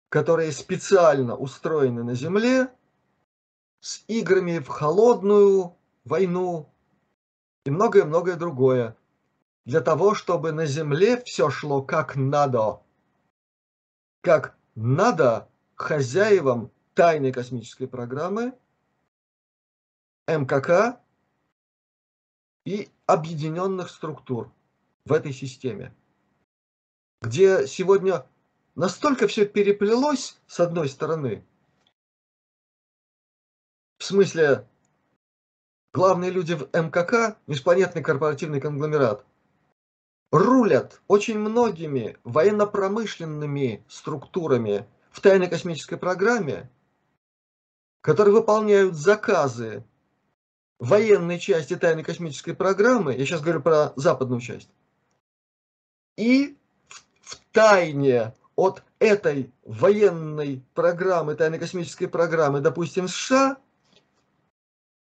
которые 0.09 0.51
специально 0.51 1.35
устроены 1.35 2.03
на 2.03 2.15
Земле 2.15 2.71
с 3.79 4.03
играми 4.07 4.57
в 4.59 4.67
холодную 4.67 5.75
войну 6.03 6.69
и 7.65 7.69
многое-многое 7.69 8.35
другое. 8.35 8.97
Для 9.65 9.81
того, 9.81 10.15
чтобы 10.15 10.51
на 10.51 10.65
Земле 10.65 11.21
все 11.21 11.49
шло 11.51 11.83
как 11.83 12.15
надо. 12.15 12.81
Как 14.21 14.57
надо 14.75 15.47
хозяевам 15.75 16.71
тайной 16.95 17.31
космической 17.31 17.85
программы, 17.87 18.53
МКК 20.27 20.99
и 22.65 22.89
объединенных 23.05 23.89
структур 23.89 24.51
в 25.05 25.13
этой 25.13 25.33
системе, 25.33 25.95
где 27.21 27.65
сегодня 27.67 28.25
настолько 28.79 29.27
все 29.27 29.45
переплелось 29.45 30.39
с 30.47 30.61
одной 30.61 30.87
стороны, 30.87 31.45
в 33.97 34.05
смысле, 34.05 34.65
главные 35.93 36.31
люди 36.31 36.53
в 36.53 36.69
МКК, 36.71 37.37
межпланетный 37.45 38.01
корпоративный 38.01 38.61
конгломерат, 38.61 39.25
рулят 40.31 41.01
очень 41.09 41.37
многими 41.37 42.17
военно-промышленными 42.23 43.83
структурами 43.89 44.87
в 45.11 45.19
тайной 45.19 45.49
космической 45.49 45.97
программе, 45.97 46.71
которые 47.99 48.33
выполняют 48.33 48.95
заказы 48.95 49.83
военной 50.79 51.39
части 51.39 51.75
тайной 51.75 52.05
космической 52.05 52.53
программы, 52.53 53.13
я 53.13 53.25
сейчас 53.25 53.41
говорю 53.41 53.61
про 53.61 53.91
западную 53.97 54.39
часть, 54.39 54.69
и 56.15 56.57
в, 56.87 57.03
в 57.19 57.35
тайне 57.51 58.33
от 58.59 58.83
этой 58.99 59.53
военной 59.63 60.61
программы, 60.73 61.35
тайно-космической 61.35 62.07
программы, 62.07 62.59
допустим, 62.59 63.07
США, 63.07 63.57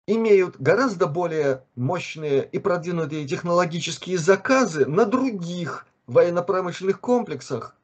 имеют 0.06 0.58
гораздо 0.62 1.08
более 1.08 1.66
мощные 1.76 2.48
и 2.48 2.60
продвинутые 2.60 3.28
технологические 3.28 4.20
заказы 4.20 4.86
на 4.86 5.06
других 5.06 5.88
военно-промышленных 6.06 7.00
комплексах, 7.02 7.76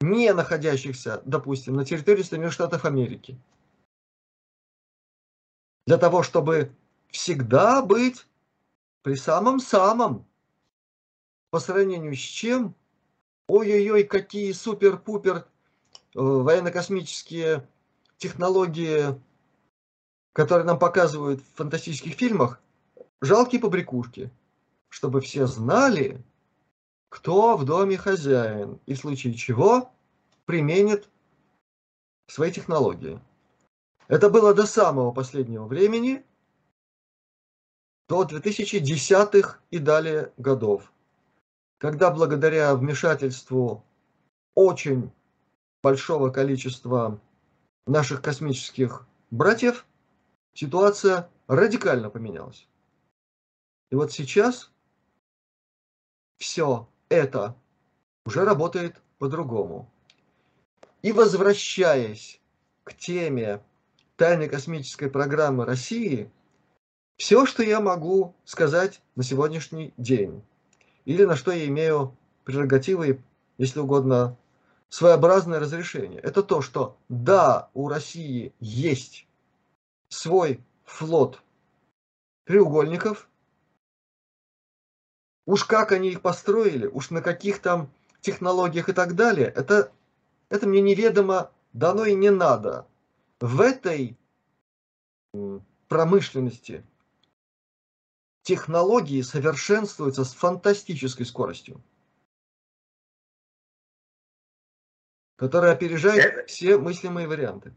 не 0.00 0.32
находящихся, 0.32 1.22
допустим, 1.24 1.74
на 1.74 1.84
территории 1.84 2.22
Соединенных 2.22 2.52
Штатов 2.52 2.84
Америки. 2.84 3.36
Для 5.88 5.98
того, 5.98 6.22
чтобы 6.22 6.70
всегда 7.08 7.82
быть 7.82 8.28
при 9.02 9.16
самом-самом, 9.16 10.24
по 11.50 11.58
сравнению 11.58 12.14
с 12.14 12.20
чем 12.20 12.76
ой-ой-ой, 13.50 14.04
какие 14.04 14.52
супер-пупер 14.52 15.36
э, 15.36 15.44
военно-космические 16.14 17.68
технологии 18.18 19.20
которые 20.32 20.64
нам 20.64 20.78
показывают 20.78 21.40
в 21.40 21.56
фантастических 21.56 22.14
фильмах, 22.14 22.60
жалкие 23.20 23.60
побрякушки, 23.60 24.30
чтобы 24.88 25.20
все 25.20 25.46
знали, 25.46 26.22
кто 27.08 27.56
в 27.56 27.64
доме 27.64 27.96
хозяин 27.96 28.78
и 28.86 28.94
в 28.94 28.98
случае 28.98 29.34
чего 29.34 29.90
применит 30.44 31.08
свои 32.28 32.52
технологии. 32.52 33.20
Это 34.06 34.30
было 34.30 34.54
до 34.54 34.66
самого 34.66 35.12
последнего 35.12 35.66
времени, 35.66 36.24
до 38.08 38.22
2010-х 38.24 39.58
и 39.70 39.78
далее 39.78 40.32
годов, 40.36 40.92
когда 41.80 42.10
благодаря 42.10 42.76
вмешательству 42.76 43.82
очень 44.54 45.10
большого 45.82 46.28
количества 46.28 47.18
наших 47.86 48.20
космических 48.20 49.08
братьев 49.30 49.86
ситуация 50.52 51.30
радикально 51.46 52.10
поменялась. 52.10 52.68
И 53.90 53.94
вот 53.94 54.12
сейчас 54.12 54.70
все 56.36 56.86
это 57.08 57.56
уже 58.26 58.44
работает 58.44 59.00
по-другому. 59.18 59.90
И 61.00 61.12
возвращаясь 61.12 62.42
к 62.84 62.92
теме 62.92 63.64
тайной 64.16 64.50
космической 64.50 65.08
программы 65.08 65.64
России, 65.64 66.30
все, 67.16 67.46
что 67.46 67.62
я 67.62 67.80
могу 67.80 68.34
сказать 68.44 69.00
на 69.16 69.22
сегодняшний 69.22 69.94
день, 69.96 70.44
или 71.04 71.24
на 71.24 71.36
что 71.36 71.52
я 71.52 71.66
имею 71.66 72.16
прерогативы, 72.44 73.22
если 73.58 73.80
угодно, 73.80 74.36
своеобразное 74.88 75.60
разрешение, 75.60 76.20
это 76.20 76.42
то, 76.42 76.62
что 76.62 76.96
да, 77.08 77.70
у 77.74 77.88
России 77.88 78.52
есть 78.58 79.26
свой 80.08 80.60
флот 80.84 81.40
треугольников, 82.44 83.28
уж 85.46 85.64
как 85.64 85.92
они 85.92 86.10
их 86.10 86.22
построили, 86.22 86.86
уж 86.86 87.10
на 87.10 87.22
каких 87.22 87.60
там 87.60 87.90
технологиях 88.20 88.88
и 88.88 88.92
так 88.92 89.14
далее, 89.14 89.46
это, 89.46 89.92
это 90.48 90.66
мне 90.66 90.80
неведомо, 90.80 91.52
дано 91.72 92.04
и 92.04 92.14
не 92.14 92.30
надо. 92.30 92.86
В 93.40 93.60
этой 93.60 94.18
промышленности 95.88 96.84
технологии 98.50 99.22
совершенствуются 99.22 100.24
с 100.24 100.34
фантастической 100.34 101.24
скоростью. 101.24 101.80
которая 105.36 105.72
опережает 105.72 106.22
это... 106.22 106.46
все 106.46 106.76
мыслимые 106.76 107.26
варианты. 107.26 107.72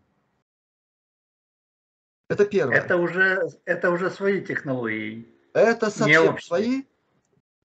Это 2.27 2.45
первое. 2.45 2.75
Это 2.75 2.97
уже, 2.97 3.47
это 3.63 3.89
уже 3.89 4.09
свои 4.09 4.43
технологии. 4.43 5.25
Это 5.53 5.89
совсем 5.89 6.37
свои 6.39 6.83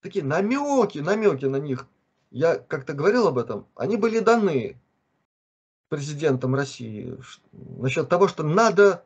такие 0.01 0.25
намеки, 0.25 0.99
намеки 0.99 1.47
на 1.47 1.57
них. 1.57 1.89
Я 2.31 2.59
как-то 2.59 2.93
говорил 2.93 3.27
об 3.27 3.39
этом. 3.39 3.67
Они 3.75 3.97
были 3.97 4.21
даны 4.21 4.81
президентом 5.89 6.55
России 6.55 7.19
насчет 7.51 8.09
того, 8.09 8.29
что 8.29 8.45
надо 8.45 9.05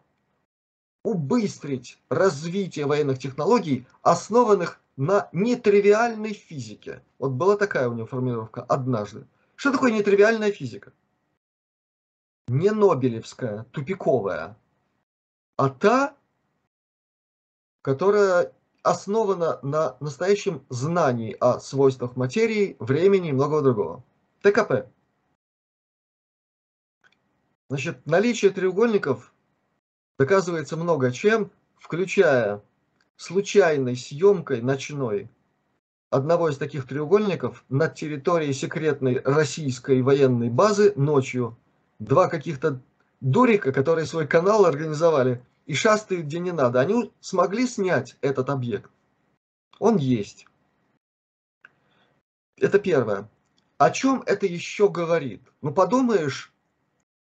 убыстрить 1.05 1.99
развитие 2.09 2.87
военных 2.87 3.19
технологий, 3.19 3.87
основанных 4.03 4.81
на 4.97 5.29
нетривиальной 5.33 6.33
физике. 6.33 7.03
Вот 7.19 7.33
была 7.33 7.57
такая 7.57 7.89
у 7.89 7.95
него 7.95 8.07
формулировка 8.07 8.63
однажды. 8.63 9.27
Что 9.57 9.73
такое 9.73 9.93
нетривиальная 9.93 10.53
физика? 10.53 10.93
Не 12.49 12.71
Нобелевская, 12.71 13.65
тупиковая, 13.71 14.57
а 15.57 15.69
та, 15.71 16.17
которая 17.83 18.53
основана 18.83 19.59
на 19.63 19.97
настоящем 20.01 20.65
знании 20.69 21.37
о 21.39 21.61
свойствах 21.61 22.17
материи, 22.17 22.77
времени 22.81 23.29
и 23.29 23.33
многого 23.33 23.63
другого. 23.63 24.05
ТКП. 24.43 24.89
Значит, 27.69 28.05
наличие 28.07 28.51
треугольников 28.51 29.32
доказывается 30.19 30.77
много 30.77 31.11
чем, 31.13 31.51
включая 31.79 32.63
случайной 33.17 33.97
съемкой 33.97 34.63
ночной 34.63 35.31
одного 36.11 36.51
из 36.51 36.59
таких 36.59 36.87
треугольников 36.87 37.65
над 37.69 37.95
территорией 37.95 38.53
секретной 38.53 39.21
российской 39.25 40.03
военной 40.03 40.51
базы 40.51 40.93
ночью. 40.95 41.57
Два 41.99 42.29
каких-то 42.29 42.81
дурика, 43.21 43.73
которые 43.73 44.07
свой 44.07 44.27
канал 44.27 44.67
организовали 44.67 45.43
и 45.67 45.75
шастают 45.75 46.27
где 46.27 46.39
не 46.39 46.53
надо. 46.53 46.81
Они 46.81 47.13
смогли 47.21 47.67
снять 47.67 48.17
этот 48.21 48.51
объект. 48.51 48.91
Он 49.79 49.97
есть. 49.97 50.47
Это 52.59 52.79
первое. 52.79 53.29
О 53.79 53.91
чем 53.91 54.23
это 54.27 54.47
еще 54.47 54.89
говорит? 54.89 55.43
Ну 55.63 55.73
подумаешь, 55.73 56.53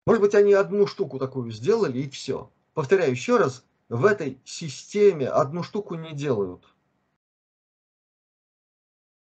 может 0.06 0.22
быть 0.22 0.36
они 0.36 0.54
одну 0.54 0.88
штуку 0.88 1.20
такую 1.20 1.52
сделали 1.52 2.00
и 2.00 2.10
все. 2.10 2.50
Повторяю 2.74 3.12
еще 3.12 3.38
раз, 3.38 3.66
в 3.90 4.06
этой 4.06 4.40
системе 4.46 5.28
одну 5.28 5.64
штуку 5.64 5.96
не 5.96 6.14
делают. 6.14 6.66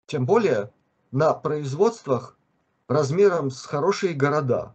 Тем 0.06 0.26
более 0.26 0.72
на 1.10 1.32
производствах 1.32 2.38
размером 2.88 3.50
с 3.50 3.64
хорошие 3.64 4.14
города. 4.14 4.74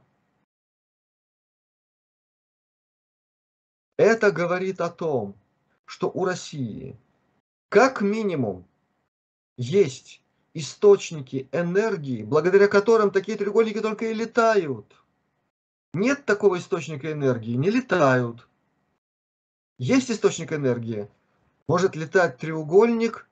Это 3.97 4.31
говорит 4.31 4.81
о 4.81 4.89
том, 4.89 5.35
что 5.85 6.09
у 6.09 6.25
России 6.25 6.97
как 7.69 8.01
минимум 8.01 8.67
есть 9.57 10.21
источники 10.55 11.47
энергии, 11.51 12.23
благодаря 12.23 12.67
которым 12.67 13.11
такие 13.11 13.37
треугольники 13.37 13.81
только 13.81 14.05
и 14.05 14.13
летают. 14.13 14.95
Нет 15.93 16.25
такого 16.25 16.57
источника 16.57 17.11
энергии, 17.11 17.55
не 17.55 17.69
летают. 17.69 18.47
Есть 19.77 20.11
источник 20.11 20.53
энергии. 20.53 21.09
Может 21.67 21.95
летать 21.95 22.37
треугольник 22.37 23.27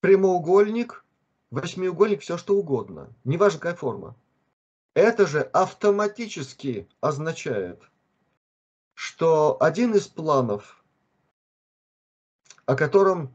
прямоугольник, 0.00 1.04
восьмиугольник, 1.50 2.20
все 2.22 2.36
что 2.36 2.56
угодно, 2.56 3.08
неважно 3.24 3.60
какая 3.60 3.74
форма. 3.74 4.14
Это 4.94 5.26
же 5.26 5.40
автоматически 5.40 6.88
означает, 7.00 7.82
что 8.94 9.56
один 9.60 9.94
из 9.94 10.08
планов, 10.08 10.84
о 12.66 12.74
котором 12.74 13.34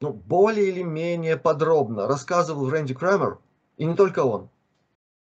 ну, 0.00 0.12
более 0.12 0.68
или 0.68 0.82
менее 0.82 1.36
подробно 1.36 2.06
рассказывал 2.06 2.70
Рэнди 2.70 2.94
Крамер, 2.94 3.38
и 3.76 3.84
не 3.84 3.94
только 3.94 4.24
он, 4.24 4.48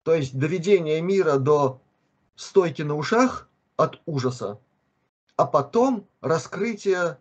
то 0.02 0.14
есть 0.14 0.38
доведение 0.38 1.00
мира 1.00 1.38
до 1.38 1.80
стойки 2.34 2.82
на 2.82 2.94
ушах 2.94 3.48
от 3.76 4.00
ужаса, 4.06 4.60
а 5.36 5.46
потом 5.46 6.06
раскрытие 6.20 7.18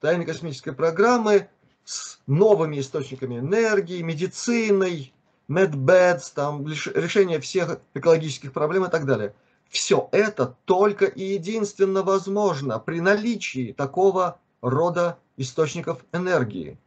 тайной 0.00 0.26
космической 0.26 0.72
программы 0.72 1.48
с 1.84 2.20
новыми 2.26 2.80
источниками 2.80 3.38
энергии, 3.38 4.02
медициной, 4.02 5.12
medbeds, 5.48 6.32
там, 6.34 6.66
решение 6.66 7.40
всех 7.40 7.80
экологических 7.94 8.52
проблем 8.52 8.84
и 8.84 8.90
так 8.90 9.06
далее. 9.06 9.34
Все 9.68 10.08
это 10.12 10.56
только 10.64 11.06
и 11.06 11.22
единственно 11.22 12.02
возможно 12.02 12.78
при 12.78 13.00
наличии 13.00 13.72
такого 13.72 14.38
рода 14.60 15.18
источников 15.36 16.04
энергии. 16.12 16.78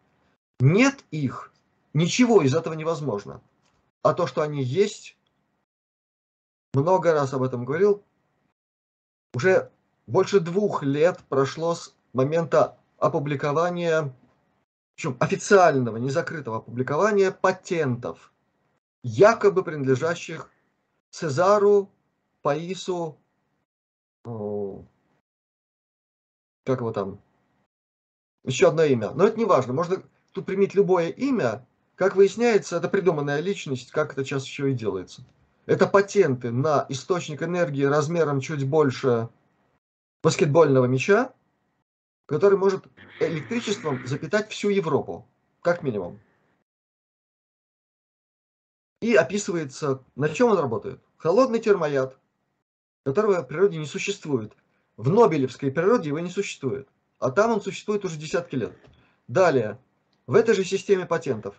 Нет 0.59 1.03
их, 1.11 1.51
ничего 1.93 2.41
из 2.41 2.55
этого 2.55 2.73
невозможно. 2.73 3.41
А 4.03 4.13
то, 4.13 4.27
что 4.27 4.41
они 4.41 4.63
есть, 4.63 5.17
много 6.73 7.13
раз 7.13 7.33
об 7.33 7.43
этом 7.43 7.65
говорил, 7.65 8.03
уже 9.33 9.71
больше 10.07 10.39
двух 10.39 10.83
лет 10.83 11.19
прошло 11.29 11.75
с 11.75 11.95
момента 12.13 12.77
опубликования 12.97 14.13
причем 14.95 15.17
официального, 15.19 15.97
незакрытого 15.97 16.57
опубликования 16.57 17.31
патентов, 17.31 18.31
якобы 19.03 19.63
принадлежащих 19.63 20.49
Цезару, 21.11 21.91
Паису, 22.41 23.17
как 24.23 24.33
его 26.79 26.93
там, 26.93 27.19
еще 28.43 28.69
одно 28.69 28.83
имя. 28.83 29.11
Но 29.11 29.27
это 29.27 29.37
не 29.37 29.45
важно, 29.45 29.73
можно 29.73 30.01
тут 30.31 30.45
применить 30.45 30.75
любое 30.75 31.09
имя. 31.09 31.67
Как 31.95 32.15
выясняется, 32.15 32.77
это 32.77 32.87
придуманная 32.89 33.39
личность, 33.39 33.91
как 33.91 34.13
это 34.13 34.23
сейчас 34.23 34.45
еще 34.45 34.71
и 34.71 34.75
делается. 34.75 35.23
Это 35.65 35.87
патенты 35.87 36.51
на 36.51 36.85
источник 36.89 37.41
энергии 37.43 37.83
размером 37.83 38.39
чуть 38.39 38.67
больше 38.67 39.29
баскетбольного 40.25 40.85
мяча, 40.85 41.31
который 42.25 42.57
может 42.57 42.87
электричеством 43.19 44.07
запитать 44.07 44.49
всю 44.49 44.69
Европу, 44.69 45.27
как 45.61 45.83
минимум. 45.83 46.19
И 49.01 49.13
описывается, 49.13 50.03
на 50.15 50.29
чем 50.29 50.49
он 50.49 50.57
работает. 50.57 50.99
Холодный 51.17 51.59
термояд, 51.59 52.17
которого 53.03 53.43
в 53.43 53.47
природе 53.47 53.77
не 53.77 53.85
существует. 53.85 54.51
В 54.97 55.11
Нобелевской 55.11 55.71
природе 55.71 56.09
его 56.09 56.17
не 56.19 56.31
существует. 56.31 56.89
А 57.19 57.29
там 57.29 57.51
он 57.51 57.61
существует 57.61 58.03
уже 58.03 58.17
десятки 58.17 58.55
лет. 58.55 58.73
Далее, 59.27 59.77
в 60.25 60.33
этой 60.33 60.55
же 60.55 60.63
системе 60.63 61.05
патентов 61.05 61.53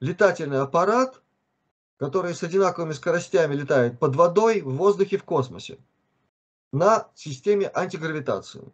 летательный 0.00 0.60
аппарат, 0.60 1.22
который 1.98 2.34
с 2.34 2.42
одинаковыми 2.42 2.94
скоростями 2.94 3.54
летает 3.54 4.00
под 4.00 4.16
водой, 4.16 4.60
в 4.60 4.74
воздухе, 4.74 5.18
в 5.18 5.24
космосе, 5.24 5.78
на 6.72 7.10
системе 7.14 7.70
антигравитации. 7.74 8.72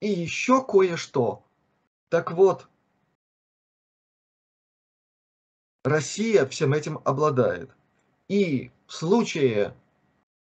И 0.00 0.08
еще 0.08 0.64
кое-что. 0.64 1.44
Так 2.08 2.32
вот, 2.32 2.68
Россия 5.84 6.46
всем 6.46 6.72
этим 6.72 7.00
обладает. 7.04 7.70
И 8.28 8.70
в 8.86 8.92
случае, 8.92 9.74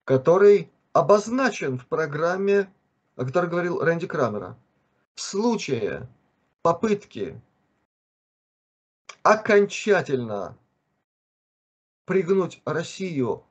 который 0.04 0.70
обозначен 0.92 1.78
в 1.78 1.86
программе, 1.86 2.72
о 3.16 3.24
которой 3.24 3.50
говорил 3.50 3.80
Рэнди 3.80 4.06
Крамера, 4.06 4.58
в 5.14 5.20
случае 5.20 6.08
попытки 6.62 7.40
окончательно 9.22 10.56
пригнуть 12.04 12.60
Россию 12.64 13.44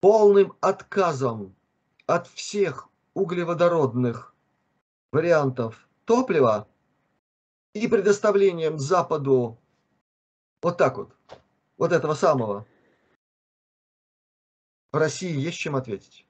полным 0.00 0.56
отказом 0.60 1.54
от 2.06 2.26
всех 2.28 2.88
углеводородных 3.14 4.34
вариантов 5.12 5.88
топлива 6.04 6.68
и 7.72 7.88
предоставлением 7.88 8.78
Западу 8.78 9.58
вот 10.62 10.78
так 10.78 10.96
вот, 10.96 11.16
вот 11.76 11.92
этого 11.92 12.14
самого, 12.14 12.66
в 14.92 14.96
России 14.96 15.36
есть 15.36 15.58
чем 15.58 15.76
ответить. 15.76 16.26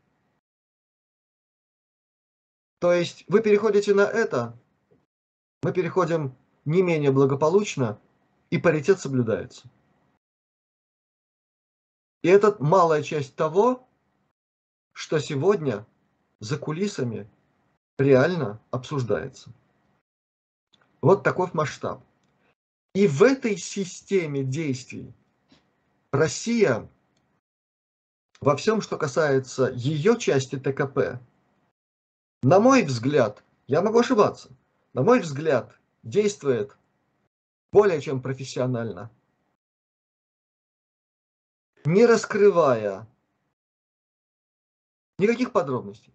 То 2.81 2.93
есть 2.93 3.25
вы 3.29 3.41
переходите 3.41 3.95
на 3.95 4.03
это, 4.03 4.59
мы 5.63 5.73
переходим 5.73 6.37
не 6.65 6.83
менее 6.83 7.13
благополучно, 7.13 8.01
и 8.51 8.59
паритет 8.59 9.01
соблюдается. 9.01 9.69
И 12.23 12.29
это 12.29 12.57
малая 12.59 13.03
часть 13.03 13.37
того, 13.37 13.87
что 14.95 15.19
сегодня 15.19 15.85
за 16.41 16.57
кулисами 16.57 17.29
реально 17.99 18.61
обсуждается. 18.71 19.51
Вот 21.03 21.23
таков 21.23 21.53
масштаб. 21.53 22.03
И 22.95 23.07
в 23.07 23.23
этой 23.23 23.57
системе 23.59 24.45
действий 24.45 25.13
Россия 26.13 26.89
во 28.41 28.57
всем, 28.57 28.81
что 28.81 28.97
касается 28.97 29.71
ее 29.75 30.17
части 30.17 30.57
ТКП, 30.57 31.21
на 32.43 32.61
мой 32.61 32.85
взгляд, 32.85 33.43
я 33.67 33.83
могу 33.83 33.99
ошибаться, 33.99 34.51
на 34.93 35.03
мой 35.03 35.21
взгляд, 35.21 35.77
действует 36.05 36.77
более 37.73 38.01
чем 38.01 38.23
профессионально, 38.23 39.11
не 41.85 42.07
раскрывая 42.07 43.09
никаких 45.19 45.53
подробностей. 45.53 46.13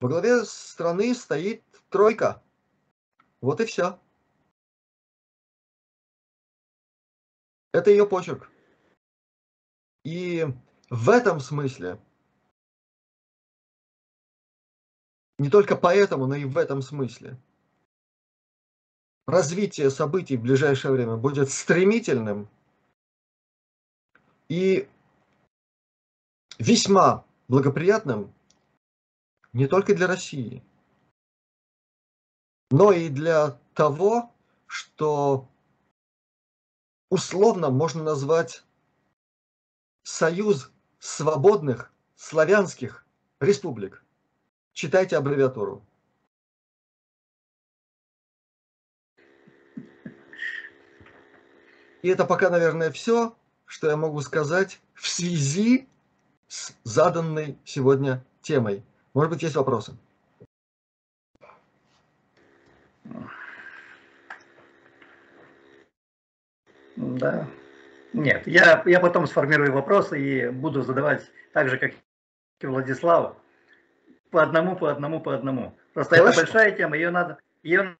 Во 0.00 0.08
главе 0.08 0.44
страны 0.44 1.14
стоит 1.14 1.64
тройка. 1.88 2.42
Вот 3.40 3.60
и 3.60 3.66
все. 3.66 3.98
Это 7.72 7.90
ее 7.90 8.06
почерк. 8.06 8.50
И 10.04 10.46
в 10.90 11.10
этом 11.10 11.40
смысле, 11.40 12.00
не 15.38 15.50
только 15.50 15.76
поэтому, 15.76 16.26
но 16.26 16.36
и 16.36 16.44
в 16.44 16.56
этом 16.56 16.80
смысле, 16.80 17.36
развитие 19.26 19.90
событий 19.90 20.36
в 20.36 20.42
ближайшее 20.42 20.92
время 20.92 21.16
будет 21.16 21.50
стремительным 21.50 22.48
и 24.48 24.88
весьма 26.58 27.24
благоприятным 27.48 28.32
не 29.52 29.66
только 29.66 29.94
для 29.94 30.06
России, 30.06 30.62
но 32.70 32.92
и 32.92 33.08
для 33.08 33.58
того, 33.74 34.32
что 34.66 35.48
условно 37.08 37.70
можно 37.70 38.02
назвать 38.02 38.64
Союз 40.02 40.70
свободных 40.98 41.92
славянских 42.14 43.04
республик. 43.40 44.04
Читайте 44.72 45.16
аббревиатуру. 45.16 45.84
И 52.02 52.08
это 52.08 52.24
пока, 52.24 52.50
наверное, 52.50 52.92
все, 52.92 53.36
что 53.64 53.88
я 53.88 53.96
могу 53.96 54.20
сказать 54.20 54.80
в 54.94 55.08
связи 55.08 55.88
с 56.48 56.74
заданной 56.84 57.58
сегодня 57.64 58.24
темой. 58.40 58.82
Может 59.14 59.30
быть, 59.30 59.42
есть 59.42 59.56
вопросы? 59.56 59.96
Да. 66.96 67.46
Нет, 68.12 68.46
я, 68.46 68.82
я 68.86 69.00
потом 69.00 69.26
сформирую 69.26 69.72
вопросы 69.72 70.20
и 70.20 70.48
буду 70.48 70.82
задавать 70.82 71.30
так 71.52 71.68
же, 71.68 71.76
как 71.76 71.92
и 72.60 72.66
Владислав, 72.66 73.36
по 74.30 74.42
одному, 74.42 74.76
по 74.76 74.90
одному, 74.90 75.20
по 75.20 75.34
одному. 75.34 75.76
Просто 75.92 76.16
Хорошо. 76.16 76.30
это 76.30 76.40
большая 76.40 76.72
тема, 76.72 76.96
ее 76.96 77.10
надо, 77.10 77.38
ее 77.62 77.96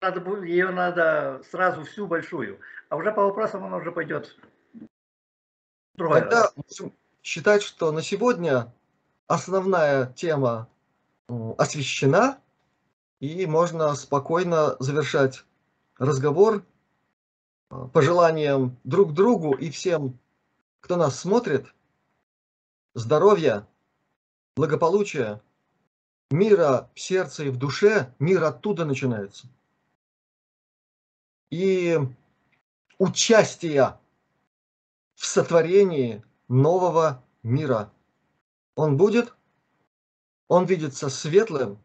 надо, 0.00 0.44
ее 0.44 0.70
надо 0.70 1.42
сразу 1.50 1.84
всю 1.84 2.06
большую, 2.06 2.60
а 2.88 2.96
уже 2.96 3.12
по 3.12 3.24
вопросам 3.24 3.64
она 3.64 3.76
уже 3.76 3.92
пойдет. 3.92 4.34
Тогда 5.96 6.50
считать, 7.28 7.62
что 7.62 7.92
на 7.92 8.00
сегодня 8.00 8.72
основная 9.26 10.06
тема 10.14 10.66
освещена, 11.58 12.40
и 13.20 13.44
можно 13.44 13.94
спокойно 13.96 14.76
завершать 14.78 15.44
разговор 15.98 16.64
пожеланиям 17.92 18.78
друг 18.84 19.12
другу 19.12 19.52
и 19.52 19.68
всем, 19.68 20.18
кто 20.80 20.96
нас 20.96 21.20
смотрит, 21.20 21.66
здоровья, 22.94 23.68
благополучия, 24.56 25.42
мира 26.30 26.88
в 26.94 27.00
сердце 27.00 27.44
и 27.44 27.50
в 27.50 27.58
душе, 27.58 28.14
мир 28.18 28.42
оттуда 28.42 28.86
начинается. 28.86 29.48
И 31.50 31.98
участия 32.96 34.00
в 35.14 35.26
сотворении 35.26 36.24
нового 36.48 37.24
мира. 37.42 37.92
Он 38.74 38.96
будет, 38.96 39.34
он 40.48 40.64
видится 40.66 41.08
светлым, 41.08 41.78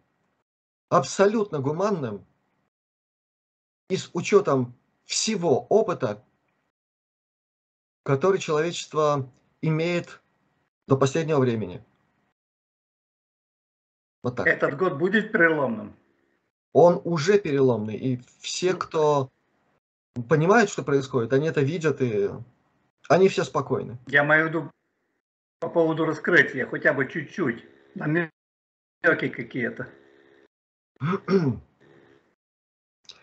абсолютно 0.89 1.59
гуманным 1.59 2.25
и 3.89 3.97
с 3.97 4.09
учетом 4.13 4.73
всего 5.05 5.65
опыта, 5.69 6.23
который 8.03 8.39
человечество 8.39 9.29
имеет 9.61 10.21
до 10.87 10.97
последнего 10.97 11.39
времени. 11.39 11.83
Вот 14.21 14.37
так. 14.37 14.47
Этот 14.47 14.77
год 14.77 14.97
будет 14.97 15.31
переломным? 15.31 15.95
Он 16.71 17.01
уже 17.03 17.39
переломный. 17.39 17.95
И 17.95 18.21
все, 18.39 18.73
кто 18.73 19.29
понимают, 20.29 20.69
что 20.69 20.83
происходит, 20.83 21.33
они 21.33 21.47
это 21.47 21.61
видят, 21.61 22.01
и 22.01 22.29
они 23.09 23.27
все 23.29 23.43
спокойны. 23.43 23.97
Я 24.07 24.25
имею 24.25 24.45
в 24.45 24.47
виду 24.49 24.71
по 25.59 25.69
поводу 25.69 26.05
раскрытия, 26.05 26.65
хотя 26.67 26.93
бы 26.93 27.07
чуть-чуть, 27.07 27.63
намеки 27.95 28.29
какие-то. 29.29 29.87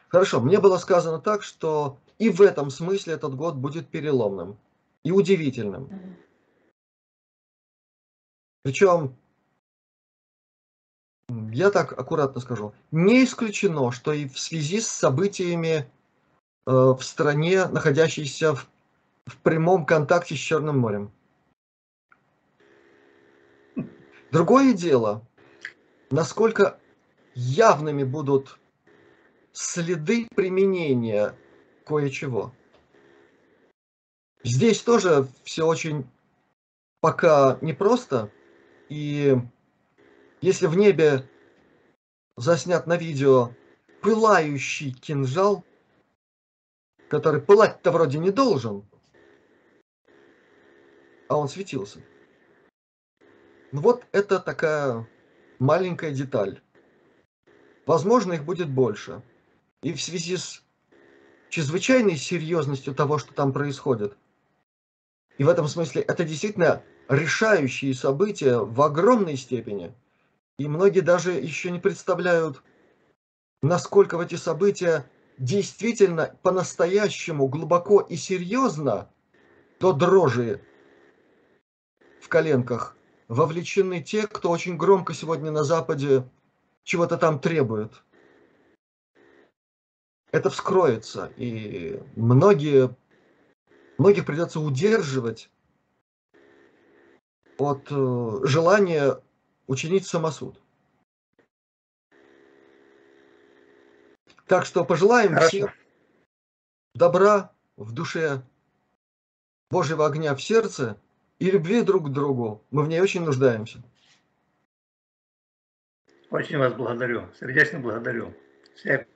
Хорошо, 0.09 0.41
мне 0.41 0.59
было 0.61 0.79
сказано 0.79 1.21
так, 1.21 1.43
что 1.43 1.99
и 2.19 2.31
в 2.31 2.41
этом 2.41 2.71
смысле 2.71 3.15
этот 3.15 3.35
год 3.35 3.55
будет 3.57 3.89
переломным 3.89 4.59
и 5.05 5.13
удивительным. 5.13 6.17
Причем, 8.63 9.17
я 11.53 11.71
так 11.71 11.99
аккуратно 11.99 12.41
скажу, 12.41 12.75
не 12.91 13.25
исключено, 13.25 13.93
что 13.93 14.13
и 14.13 14.29
в 14.29 14.39
связи 14.39 14.81
с 14.81 14.89
событиями 14.89 15.89
э, 16.67 16.71
в 16.71 17.01
стране, 17.03 17.67
находящейся 17.67 18.55
в, 18.55 18.69
в 19.31 19.39
прямом 19.39 19.87
контакте 19.87 20.35
с 20.35 20.39
Черным 20.39 20.79
морем. 20.79 21.13
Другое 24.31 24.75
дело, 24.75 25.27
насколько 26.11 26.79
явными 27.35 28.05
будут 28.05 28.59
следы 29.53 30.29
применения 30.35 31.35
кое-чего. 31.87 32.53
Здесь 34.43 34.83
тоже 34.83 35.27
все 35.45 35.67
очень 35.67 36.07
пока 37.01 37.59
непросто, 37.61 38.31
и 38.89 39.37
Если 40.41 40.67
в 40.67 40.77
небе 40.77 41.29
заснят 42.37 42.87
на 42.87 42.97
видео 42.97 43.51
пылающий 44.01 44.93
кинжал, 44.93 45.65
который 47.09 47.43
пылать-то 47.43 47.91
вроде 47.93 48.19
не 48.19 48.31
должен, 48.31 48.89
а 51.31 51.37
он 51.37 51.49
светился. 51.49 52.01
Ну 53.71 53.81
вот 53.81 54.05
это 54.11 54.41
такая 54.41 55.09
маленькая 55.61 56.11
деталь. 56.11 56.61
Возможно, 57.87 58.33
их 58.33 58.45
будет 58.45 58.69
больше. 58.69 59.23
И 59.83 59.93
в 59.93 60.03
связи 60.03 60.37
с 60.37 60.61
чрезвычайной 61.49 62.17
серьезностью 62.17 62.97
того, 62.97 63.19
что 63.19 63.33
там 63.33 63.53
происходит, 63.53 64.17
и 65.39 65.45
в 65.45 65.49
этом 65.49 65.69
смысле 65.69 66.03
это 66.03 66.25
действительно 66.25 66.83
решающие 67.09 67.95
события 67.95 68.59
в 68.59 68.83
огромной 68.83 69.37
степени. 69.37 69.95
И 70.59 70.67
многие 70.67 71.01
даже 71.01 71.31
еще 71.31 71.71
не 71.71 71.79
представляют, 71.79 72.61
насколько 73.63 74.17
в 74.17 74.21
эти 74.21 74.35
события 74.35 75.09
действительно 75.39 76.37
по-настоящему 76.43 77.47
глубоко 77.47 78.01
и 78.01 78.17
серьезно 78.17 79.09
до 79.79 79.93
дрожи 79.93 80.61
коленках 82.31 82.97
вовлечены 83.29 84.03
те, 84.03 84.27
кто 84.27 84.51
очень 84.51 84.79
громко 84.79 85.13
сегодня 85.13 85.51
на 85.51 85.65
Западе 85.65 86.25
чего-то 86.85 87.19
там 87.19 87.39
требует. 87.39 87.93
Это 90.33 90.49
вскроется, 90.49 91.33
и 91.37 92.01
многие, 92.17 92.97
многих 93.99 94.25
придется 94.25 94.61
удерживать 94.61 95.51
от 97.59 97.89
э, 97.91 98.41
желания 98.45 99.21
учинить 99.67 100.07
самосуд. 100.07 100.61
Так 104.47 104.65
что 104.65 104.85
пожелаем 104.85 105.35
Хорошо. 105.35 105.49
всем 105.49 105.71
добра 106.95 107.53
в 107.77 107.93
душе, 107.93 108.43
Божьего 109.71 110.07
огня 110.07 110.35
в 110.35 110.43
сердце 110.43 110.97
и 111.41 111.51
любви 111.51 111.83
друг 111.83 112.07
к 112.07 112.13
другу. 112.13 112.63
Мы 112.71 112.85
в 112.85 112.89
ней 112.89 113.01
очень 113.01 113.25
нуждаемся. 113.25 113.83
Очень 116.31 116.59
вас 116.59 116.75
благодарю, 116.75 117.25
сердечно 117.41 117.81
благодарю. 117.81 118.33
Всех 118.77 119.07